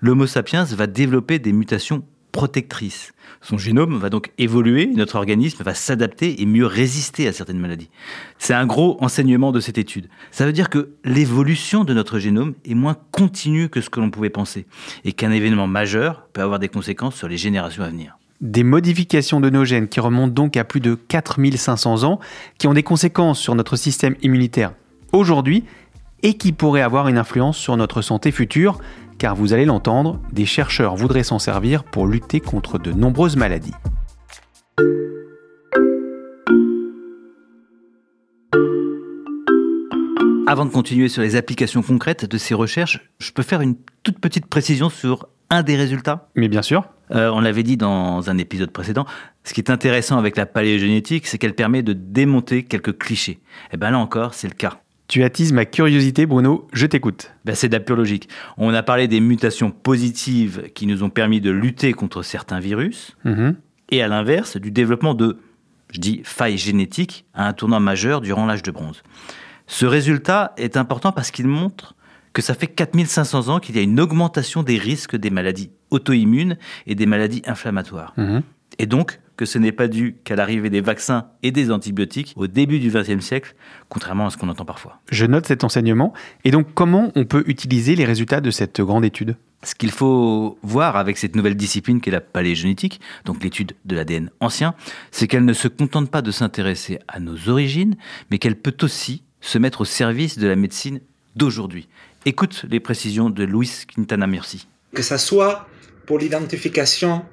l'Homo 0.00 0.26
sapiens 0.26 0.64
va 0.64 0.86
développer 0.86 1.38
des 1.38 1.52
mutations 1.52 2.04
protectrices. 2.32 3.12
Son 3.42 3.58
génome 3.58 3.98
va 3.98 4.08
donc 4.10 4.32
évoluer, 4.38 4.86
notre 4.86 5.16
organisme 5.16 5.62
va 5.62 5.74
s'adapter 5.74 6.40
et 6.40 6.46
mieux 6.46 6.66
résister 6.66 7.28
à 7.28 7.32
certaines 7.32 7.58
maladies. 7.58 7.90
C'est 8.38 8.54
un 8.54 8.66
gros 8.66 8.96
enseignement 9.00 9.52
de 9.52 9.60
cette 9.60 9.78
étude. 9.78 10.08
Ça 10.30 10.46
veut 10.46 10.52
dire 10.52 10.70
que 10.70 10.90
l'évolution 11.04 11.84
de 11.84 11.94
notre 11.94 12.18
génome 12.18 12.54
est 12.64 12.74
moins 12.74 12.96
continue 13.12 13.68
que 13.68 13.80
ce 13.80 13.90
que 13.90 14.00
l'on 14.00 14.10
pouvait 14.10 14.30
penser 14.30 14.66
et 15.04 15.12
qu'un 15.12 15.30
événement 15.30 15.66
majeur 15.66 16.26
peut 16.32 16.40
avoir 16.40 16.58
des 16.58 16.68
conséquences 16.68 17.16
sur 17.16 17.28
les 17.28 17.36
générations 17.36 17.82
à 17.82 17.88
venir. 17.88 18.16
Des 18.40 18.64
modifications 18.64 19.40
de 19.40 19.50
nos 19.50 19.64
gènes 19.64 19.88
qui 19.88 20.00
remontent 20.00 20.32
donc 20.32 20.56
à 20.56 20.64
plus 20.64 20.80
de 20.80 20.94
4500 20.94 22.02
ans, 22.02 22.18
qui 22.58 22.66
ont 22.66 22.74
des 22.74 22.82
conséquences 22.82 23.38
sur 23.38 23.54
notre 23.54 23.76
système 23.76 24.16
immunitaire 24.22 24.72
aujourd'hui 25.12 25.64
et 26.22 26.34
qui 26.34 26.52
pourraient 26.52 26.82
avoir 26.82 27.08
une 27.08 27.18
influence 27.18 27.56
sur 27.56 27.76
notre 27.76 28.00
santé 28.00 28.30
future, 28.30 28.78
car 29.18 29.34
vous 29.34 29.52
allez 29.52 29.64
l'entendre, 29.64 30.20
des 30.32 30.46
chercheurs 30.46 30.96
voudraient 30.96 31.22
s'en 31.22 31.38
servir 31.38 31.84
pour 31.84 32.06
lutter 32.06 32.40
contre 32.40 32.78
de 32.78 32.92
nombreuses 32.92 33.36
maladies. 33.36 33.74
Avant 40.46 40.66
de 40.66 40.70
continuer 40.70 41.08
sur 41.08 41.22
les 41.22 41.36
applications 41.36 41.82
concrètes 41.82 42.24
de 42.26 42.36
ces 42.36 42.52
recherches, 42.52 43.00
je 43.18 43.32
peux 43.32 43.42
faire 43.42 43.62
une 43.62 43.76
toute 44.02 44.18
petite 44.18 44.46
précision 44.46 44.90
sur 44.90 45.28
un 45.48 45.62
des 45.62 45.76
résultats? 45.76 46.28
Mais 46.34 46.48
bien 46.48 46.62
sûr. 46.62 46.84
Euh, 47.10 47.30
on 47.30 47.40
l'avait 47.40 47.62
dit 47.62 47.76
dans 47.76 48.30
un 48.30 48.38
épisode 48.38 48.70
précédent, 48.70 49.04
ce 49.44 49.52
qui 49.52 49.60
est 49.60 49.70
intéressant 49.70 50.18
avec 50.18 50.36
la 50.36 50.46
paléogénétique, 50.46 51.26
c'est 51.26 51.36
qu'elle 51.36 51.54
permet 51.54 51.82
de 51.82 51.92
démonter 51.92 52.64
quelques 52.64 52.96
clichés. 52.96 53.32
Et 53.32 53.74
eh 53.74 53.76
bien 53.76 53.90
là 53.90 53.98
encore, 53.98 54.34
c'est 54.34 54.48
le 54.48 54.54
cas. 54.54 54.80
Tu 55.12 55.24
attises 55.24 55.52
ma 55.52 55.66
curiosité, 55.66 56.24
Bruno, 56.24 56.66
je 56.72 56.86
t'écoute. 56.86 57.32
Ben 57.44 57.54
c'est 57.54 57.68
de 57.68 57.74
la 57.74 57.80
pure 57.80 57.96
logique. 57.96 58.30
On 58.56 58.72
a 58.72 58.82
parlé 58.82 59.08
des 59.08 59.20
mutations 59.20 59.70
positives 59.70 60.70
qui 60.74 60.86
nous 60.86 61.02
ont 61.02 61.10
permis 61.10 61.42
de 61.42 61.50
lutter 61.50 61.92
contre 61.92 62.22
certains 62.22 62.60
virus, 62.60 63.14
mhm. 63.26 63.56
et 63.90 64.02
à 64.02 64.08
l'inverse, 64.08 64.56
du 64.56 64.70
développement 64.70 65.12
de, 65.12 65.36
je 65.90 66.00
dis, 66.00 66.22
failles 66.24 66.56
génétiques 66.56 67.26
à 67.34 67.46
un 67.46 67.52
tournant 67.52 67.78
majeur 67.78 68.22
durant 68.22 68.46
l'âge 68.46 68.62
de 68.62 68.70
bronze. 68.70 69.02
Ce 69.66 69.84
résultat 69.84 70.54
est 70.56 70.78
important 70.78 71.12
parce 71.12 71.30
qu'il 71.30 71.46
montre 71.46 71.94
que 72.32 72.40
ça 72.40 72.54
fait 72.54 72.66
4500 72.66 73.48
ans 73.48 73.60
qu'il 73.60 73.76
y 73.76 73.80
a 73.80 73.82
une 73.82 74.00
augmentation 74.00 74.62
des 74.62 74.78
risques 74.78 75.16
des 75.16 75.28
maladies 75.28 75.72
auto-immunes 75.90 76.56
et 76.86 76.94
des 76.94 77.04
maladies 77.04 77.42
inflammatoires. 77.44 78.14
Mhm. 78.16 78.40
Et 78.78 78.86
donc 78.86 79.20
que 79.36 79.44
ce 79.44 79.58
n'est 79.58 79.72
pas 79.72 79.88
dû 79.88 80.16
qu'à 80.24 80.36
l'arrivée 80.36 80.70
des 80.70 80.80
vaccins 80.80 81.26
et 81.42 81.50
des 81.50 81.70
antibiotiques 81.70 82.32
au 82.36 82.46
début 82.46 82.78
du 82.78 82.90
XXe 82.90 83.24
siècle, 83.24 83.54
contrairement 83.88 84.26
à 84.26 84.30
ce 84.30 84.36
qu'on 84.36 84.48
entend 84.48 84.64
parfois. 84.64 85.00
Je 85.10 85.26
note 85.26 85.46
cet 85.46 85.64
enseignement. 85.64 86.12
Et 86.44 86.50
donc 86.50 86.68
comment 86.74 87.12
on 87.14 87.24
peut 87.24 87.44
utiliser 87.46 87.96
les 87.96 88.04
résultats 88.04 88.40
de 88.40 88.50
cette 88.50 88.80
grande 88.80 89.04
étude? 89.04 89.36
Ce 89.64 89.74
qu'il 89.74 89.92
faut 89.92 90.58
voir 90.62 90.96
avec 90.96 91.18
cette 91.18 91.36
nouvelle 91.36 91.54
discipline 91.54 92.00
qu'est 92.00 92.10
la 92.10 92.20
paléogénétique, 92.20 93.00
donc 93.24 93.42
l'étude 93.44 93.74
de 93.84 93.94
l'ADN 93.94 94.30
ancien, 94.40 94.74
c'est 95.12 95.28
qu'elle 95.28 95.44
ne 95.44 95.52
se 95.52 95.68
contente 95.68 96.10
pas 96.10 96.20
de 96.20 96.32
s'intéresser 96.32 96.98
à 97.06 97.20
nos 97.20 97.48
origines, 97.48 97.96
mais 98.30 98.38
qu'elle 98.38 98.56
peut 98.56 98.76
aussi 98.82 99.22
se 99.40 99.58
mettre 99.58 99.82
au 99.82 99.84
service 99.84 100.38
de 100.38 100.48
la 100.48 100.56
médecine 100.56 101.00
d'aujourd'hui. 101.36 101.88
Écoute 102.26 102.64
les 102.68 102.80
précisions 102.80 103.30
de 103.30 103.44
Luis 103.44 103.84
Quintana 103.94 104.26
Merci. 104.26 104.66
Que 104.94 105.02
ça 105.02 105.18
soit 105.18 105.68
pour 106.06 106.18
l'identification 106.18 107.24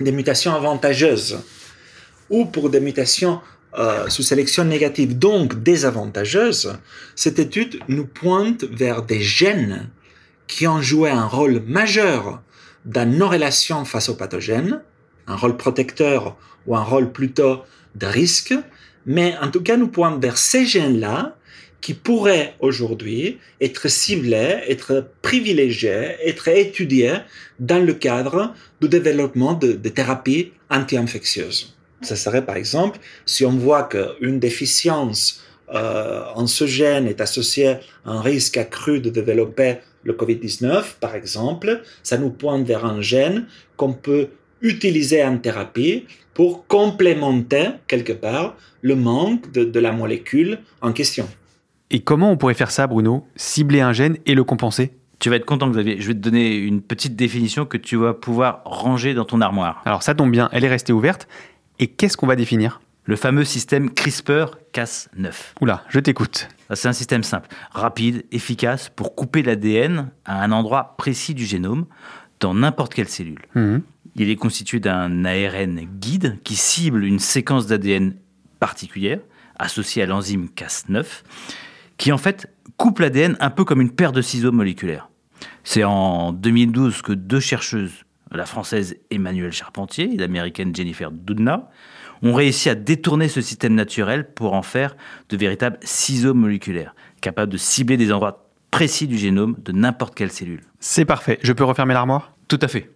des 0.00 0.12
mutations 0.12 0.54
avantageuses 0.54 1.40
ou 2.30 2.46
pour 2.46 2.70
des 2.70 2.80
mutations 2.80 3.40
euh, 3.78 4.08
sous 4.08 4.22
sélection 4.22 4.64
négative, 4.64 5.18
donc 5.18 5.62
désavantageuse, 5.62 6.78
cette 7.14 7.38
étude 7.38 7.80
nous 7.88 8.06
pointe 8.06 8.64
vers 8.64 9.02
des 9.02 9.22
gènes 9.22 9.88
qui 10.46 10.66
ont 10.66 10.82
joué 10.82 11.10
un 11.10 11.26
rôle 11.26 11.62
majeur 11.66 12.42
dans 12.84 13.10
nos 13.10 13.28
relations 13.28 13.84
face 13.84 14.08
aux 14.08 14.14
pathogènes, 14.14 14.82
un 15.26 15.36
rôle 15.36 15.56
protecteur 15.56 16.36
ou 16.66 16.76
un 16.76 16.82
rôle 16.82 17.12
plutôt 17.12 17.62
de 17.94 18.06
risque, 18.06 18.54
mais 19.06 19.36
en 19.40 19.50
tout 19.50 19.62
cas 19.62 19.76
nous 19.76 19.88
pointe 19.88 20.20
vers 20.20 20.36
ces 20.36 20.66
gènes-là 20.66 21.36
qui 21.82 21.94
pourraient 21.94 22.54
aujourd'hui 22.60 23.38
être 23.60 23.88
ciblés, 23.88 24.60
être 24.68 25.10
privilégiés, 25.20 26.16
être 26.24 26.48
étudiés 26.48 27.16
dans 27.58 27.84
le 27.84 27.92
cadre 27.92 28.54
du 28.80 28.88
développement 28.88 29.52
de, 29.52 29.72
thérapies 29.88 30.52
anti-infectieuses. 30.70 31.76
Ce 32.00 32.16
serait 32.16 32.46
par 32.46 32.56
exemple 32.56 32.98
si 33.26 33.44
on 33.44 33.56
voit 33.58 33.82
qu'une 33.82 34.38
déficience 34.38 35.42
euh, 35.74 36.22
en 36.34 36.46
ce 36.46 36.66
gène 36.66 37.06
est 37.06 37.20
associée 37.20 37.76
à 38.04 38.12
un 38.12 38.20
risque 38.20 38.56
accru 38.56 39.00
de 39.00 39.10
développer 39.10 39.76
le 40.04 40.12
Covid-19, 40.14 40.98
par 41.00 41.14
exemple, 41.14 41.82
ça 42.02 42.18
nous 42.18 42.30
pointe 42.30 42.66
vers 42.66 42.84
un 42.84 43.00
gène 43.00 43.46
qu'on 43.76 43.92
peut 43.92 44.28
utiliser 44.60 45.24
en 45.24 45.38
thérapie 45.38 46.06
pour 46.34 46.66
complémenter 46.66 47.68
quelque 47.86 48.12
part 48.12 48.56
le 48.80 48.96
manque 48.96 49.50
de 49.52 49.80
la 49.80 49.92
molécule 49.92 50.58
en 50.80 50.92
question. 50.92 51.28
Et 51.94 52.00
comment 52.00 52.32
on 52.32 52.38
pourrait 52.38 52.54
faire 52.54 52.70
ça, 52.70 52.86
Bruno? 52.86 53.26
Cibler 53.36 53.82
un 53.82 53.92
gène 53.92 54.16
et 54.24 54.34
le 54.34 54.44
compenser? 54.44 54.92
Tu 55.18 55.28
vas 55.28 55.36
être 55.36 55.44
content, 55.44 55.68
Xavier. 55.68 56.00
Je 56.00 56.08
vais 56.08 56.14
te 56.14 56.20
donner 56.20 56.56
une 56.56 56.80
petite 56.80 57.16
définition 57.16 57.66
que 57.66 57.76
tu 57.76 57.96
vas 57.96 58.14
pouvoir 58.14 58.62
ranger 58.64 59.12
dans 59.12 59.26
ton 59.26 59.42
armoire. 59.42 59.82
Alors 59.84 60.02
ça 60.02 60.14
tombe 60.14 60.30
bien, 60.30 60.48
elle 60.52 60.64
est 60.64 60.70
restée 60.70 60.94
ouverte. 60.94 61.28
Et 61.78 61.88
qu'est-ce 61.88 62.16
qu'on 62.16 62.26
va 62.26 62.34
définir? 62.34 62.80
Le 63.04 63.14
fameux 63.14 63.44
système 63.44 63.90
CRISPR-Cas9. 63.90 65.32
Oula, 65.60 65.84
je 65.90 66.00
t'écoute. 66.00 66.48
C'est 66.72 66.88
un 66.88 66.94
système 66.94 67.22
simple, 67.22 67.48
rapide, 67.72 68.24
efficace 68.32 68.88
pour 68.88 69.14
couper 69.14 69.42
l'ADN 69.42 70.10
à 70.24 70.42
un 70.42 70.50
endroit 70.50 70.94
précis 70.96 71.34
du 71.34 71.44
génome 71.44 71.84
dans 72.40 72.54
n'importe 72.54 72.94
quelle 72.94 73.08
cellule. 73.08 73.42
Mhm. 73.54 73.82
Il 74.16 74.30
est 74.30 74.36
constitué 74.36 74.80
d'un 74.80 75.26
ARN 75.26 75.80
guide 76.00 76.38
qui 76.42 76.56
cible 76.56 77.04
une 77.04 77.18
séquence 77.18 77.66
d'ADN 77.66 78.14
particulière 78.60 79.20
associée 79.58 80.02
à 80.02 80.06
l'enzyme 80.06 80.48
Cas9 80.56 81.04
qui 81.96 82.12
en 82.12 82.18
fait 82.18 82.48
coupe 82.76 82.98
l'ADN 82.98 83.36
un 83.40 83.50
peu 83.50 83.64
comme 83.64 83.80
une 83.80 83.90
paire 83.90 84.12
de 84.12 84.22
ciseaux 84.22 84.52
moléculaires. 84.52 85.08
C'est 85.64 85.84
en 85.84 86.32
2012 86.32 87.02
que 87.02 87.12
deux 87.12 87.40
chercheuses, 87.40 88.04
la 88.30 88.46
française 88.46 88.96
Emmanuelle 89.10 89.52
Charpentier 89.52 90.12
et 90.12 90.16
l'américaine 90.16 90.74
Jennifer 90.74 91.10
Doudna, 91.10 91.70
ont 92.22 92.34
réussi 92.34 92.68
à 92.68 92.74
détourner 92.74 93.28
ce 93.28 93.40
système 93.40 93.74
naturel 93.74 94.32
pour 94.32 94.54
en 94.54 94.62
faire 94.62 94.96
de 95.28 95.36
véritables 95.36 95.78
ciseaux 95.82 96.34
moléculaires, 96.34 96.94
capables 97.20 97.52
de 97.52 97.56
cibler 97.56 97.96
des 97.96 98.12
endroits 98.12 98.48
précis 98.70 99.06
du 99.06 99.18
génome 99.18 99.56
de 99.62 99.72
n'importe 99.72 100.14
quelle 100.14 100.30
cellule. 100.30 100.62
C'est 100.80 101.04
parfait, 101.04 101.38
je 101.42 101.52
peux 101.52 101.64
refermer 101.64 101.94
l'armoire? 101.94 102.32
Tout 102.48 102.58
à 102.62 102.68
fait. 102.68 102.90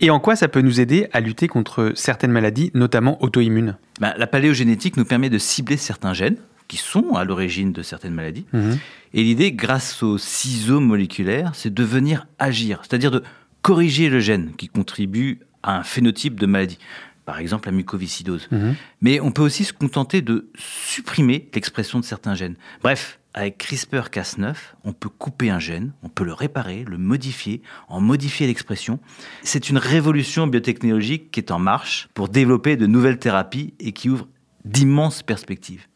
Et 0.00 0.10
en 0.10 0.20
quoi 0.20 0.36
ça 0.36 0.48
peut 0.48 0.60
nous 0.60 0.80
aider 0.80 1.08
à 1.12 1.20
lutter 1.20 1.48
contre 1.48 1.92
certaines 1.94 2.32
maladies, 2.32 2.70
notamment 2.74 3.22
auto-immunes? 3.22 3.76
Ben, 4.00 4.14
la 4.16 4.26
paléogénétique 4.26 4.96
nous 4.96 5.04
permet 5.04 5.30
de 5.30 5.38
cibler 5.38 5.76
certains 5.76 6.12
gènes 6.12 6.38
qui 6.68 6.76
sont 6.76 7.14
à 7.14 7.24
l'origine 7.24 7.72
de 7.72 7.82
certaines 7.82 8.14
maladies. 8.14 8.46
Mhm. 8.52 8.78
Et 9.14 9.22
l'idée, 9.22 9.52
grâce 9.52 10.02
aux 10.02 10.18
ciseaux 10.18 10.80
moléculaires, 10.80 11.52
c'est 11.54 11.72
de 11.72 11.84
venir 11.84 12.26
agir, 12.38 12.80
c'est-à-dire 12.82 13.10
de 13.10 13.22
corriger 13.62 14.08
le 14.08 14.20
gène 14.20 14.52
qui 14.56 14.68
contribue 14.68 15.40
à 15.62 15.78
un 15.78 15.82
phénotype 15.82 16.38
de 16.38 16.46
maladie. 16.46 16.78
Par 17.24 17.38
exemple, 17.40 17.68
la 17.68 17.72
mucoviscidose. 17.72 18.46
Mhm. 18.52 18.76
Mais 19.00 19.20
on 19.20 19.32
peut 19.32 19.42
aussi 19.42 19.64
se 19.64 19.72
contenter 19.72 20.22
de 20.22 20.48
supprimer 20.56 21.48
l'expression 21.54 21.98
de 21.98 22.04
certains 22.04 22.36
gènes. 22.36 22.54
Bref, 22.82 23.18
avec 23.34 23.58
CRISPR-Cas9, 23.58 24.54
on 24.84 24.92
peut 24.92 25.10
couper 25.10 25.50
un 25.50 25.58
gène, 25.58 25.92
on 26.02 26.08
peut 26.08 26.24
le 26.24 26.32
réparer, 26.32 26.84
le 26.88 26.96
modifier, 26.96 27.60
en 27.88 28.00
modifier 28.00 28.46
l'expression. 28.46 28.98
C'est 29.42 29.68
une 29.68 29.76
révolution 29.76 30.46
biotechnologique 30.46 31.30
qui 31.30 31.40
est 31.40 31.50
en 31.50 31.58
marche 31.58 32.08
pour 32.14 32.28
développer 32.28 32.76
de 32.76 32.86
nouvelles 32.86 33.18
thérapies 33.18 33.74
et 33.78 33.92
qui 33.92 34.08
ouvre 34.08 34.26
d'immenses 34.64 35.22
perspectives. 35.22 35.86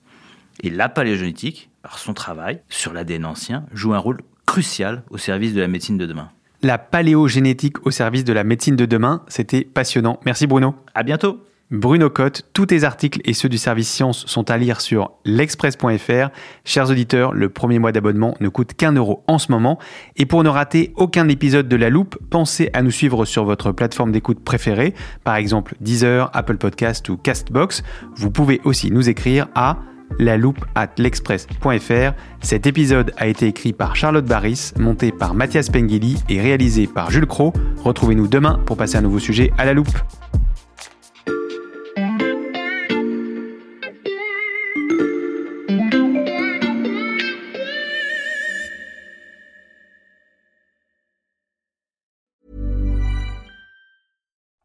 Et 0.62 0.70
la 0.70 0.88
paléogénétique, 0.88 1.70
par 1.82 1.98
son 1.98 2.12
travail 2.12 2.60
sur 2.68 2.92
l'ADN 2.92 3.24
ancien, 3.24 3.64
joue 3.72 3.94
un 3.94 3.98
rôle 3.98 4.20
crucial 4.46 5.04
au 5.10 5.18
service 5.18 5.54
de 5.54 5.60
la 5.60 5.68
médecine 5.68 5.96
de 5.96 6.06
demain. 6.06 6.30
La 6.62 6.76
paléogénétique 6.76 7.86
au 7.86 7.90
service 7.90 8.24
de 8.24 8.32
la 8.32 8.44
médecine 8.44 8.76
de 8.76 8.84
demain, 8.84 9.22
c'était 9.28 9.64
passionnant. 9.64 10.20
Merci 10.26 10.46
Bruno. 10.46 10.74
À 10.94 11.02
bientôt! 11.02 11.42
Bruno 11.70 12.10
Cotte, 12.10 12.42
tous 12.52 12.66
tes 12.66 12.82
articles 12.82 13.20
et 13.24 13.32
ceux 13.32 13.48
du 13.48 13.56
service 13.56 13.88
science 13.88 14.26
sont 14.26 14.50
à 14.50 14.58
lire 14.58 14.80
sur 14.80 15.12
l'express.fr. 15.24 16.30
Chers 16.64 16.90
auditeurs, 16.90 17.32
le 17.32 17.48
premier 17.48 17.78
mois 17.78 17.92
d'abonnement 17.92 18.34
ne 18.40 18.48
coûte 18.48 18.74
qu'un 18.74 18.90
euro 18.92 19.22
en 19.28 19.38
ce 19.38 19.52
moment. 19.52 19.78
Et 20.16 20.26
pour 20.26 20.42
ne 20.42 20.48
rater 20.48 20.92
aucun 20.96 21.28
épisode 21.28 21.68
de 21.68 21.76
La 21.76 21.88
Loupe, 21.88 22.18
pensez 22.28 22.70
à 22.72 22.82
nous 22.82 22.90
suivre 22.90 23.24
sur 23.24 23.44
votre 23.44 23.70
plateforme 23.70 24.10
d'écoute 24.10 24.42
préférée, 24.42 24.94
par 25.22 25.36
exemple 25.36 25.76
Deezer, 25.80 26.28
Apple 26.34 26.56
Podcast 26.56 27.08
ou 27.08 27.16
Castbox. 27.16 27.84
Vous 28.16 28.32
pouvez 28.32 28.60
aussi 28.64 28.90
nous 28.90 29.08
écrire 29.08 29.46
à 29.54 29.78
la 30.18 30.36
loupe 30.36 30.64
at 30.74 30.90
l'express.fr. 30.98 32.12
Cet 32.42 32.66
épisode 32.66 33.12
a 33.16 33.26
été 33.26 33.46
écrit 33.46 33.72
par 33.72 33.96
Charlotte 33.96 34.24
Barris, 34.24 34.72
monté 34.78 35.12
par 35.12 35.34
Mathias 35.34 35.70
Pengili 35.70 36.22
et 36.28 36.40
réalisé 36.40 36.86
par 36.86 37.10
Jules 37.10 37.26
Cro. 37.26 37.52
Retrouvez-nous 37.84 38.28
demain 38.28 38.60
pour 38.66 38.76
passer 38.76 38.96
un 38.96 39.02
nouveau 39.02 39.18
sujet 39.18 39.52
à 39.58 39.64
la 39.64 39.72
loupe. 39.72 39.96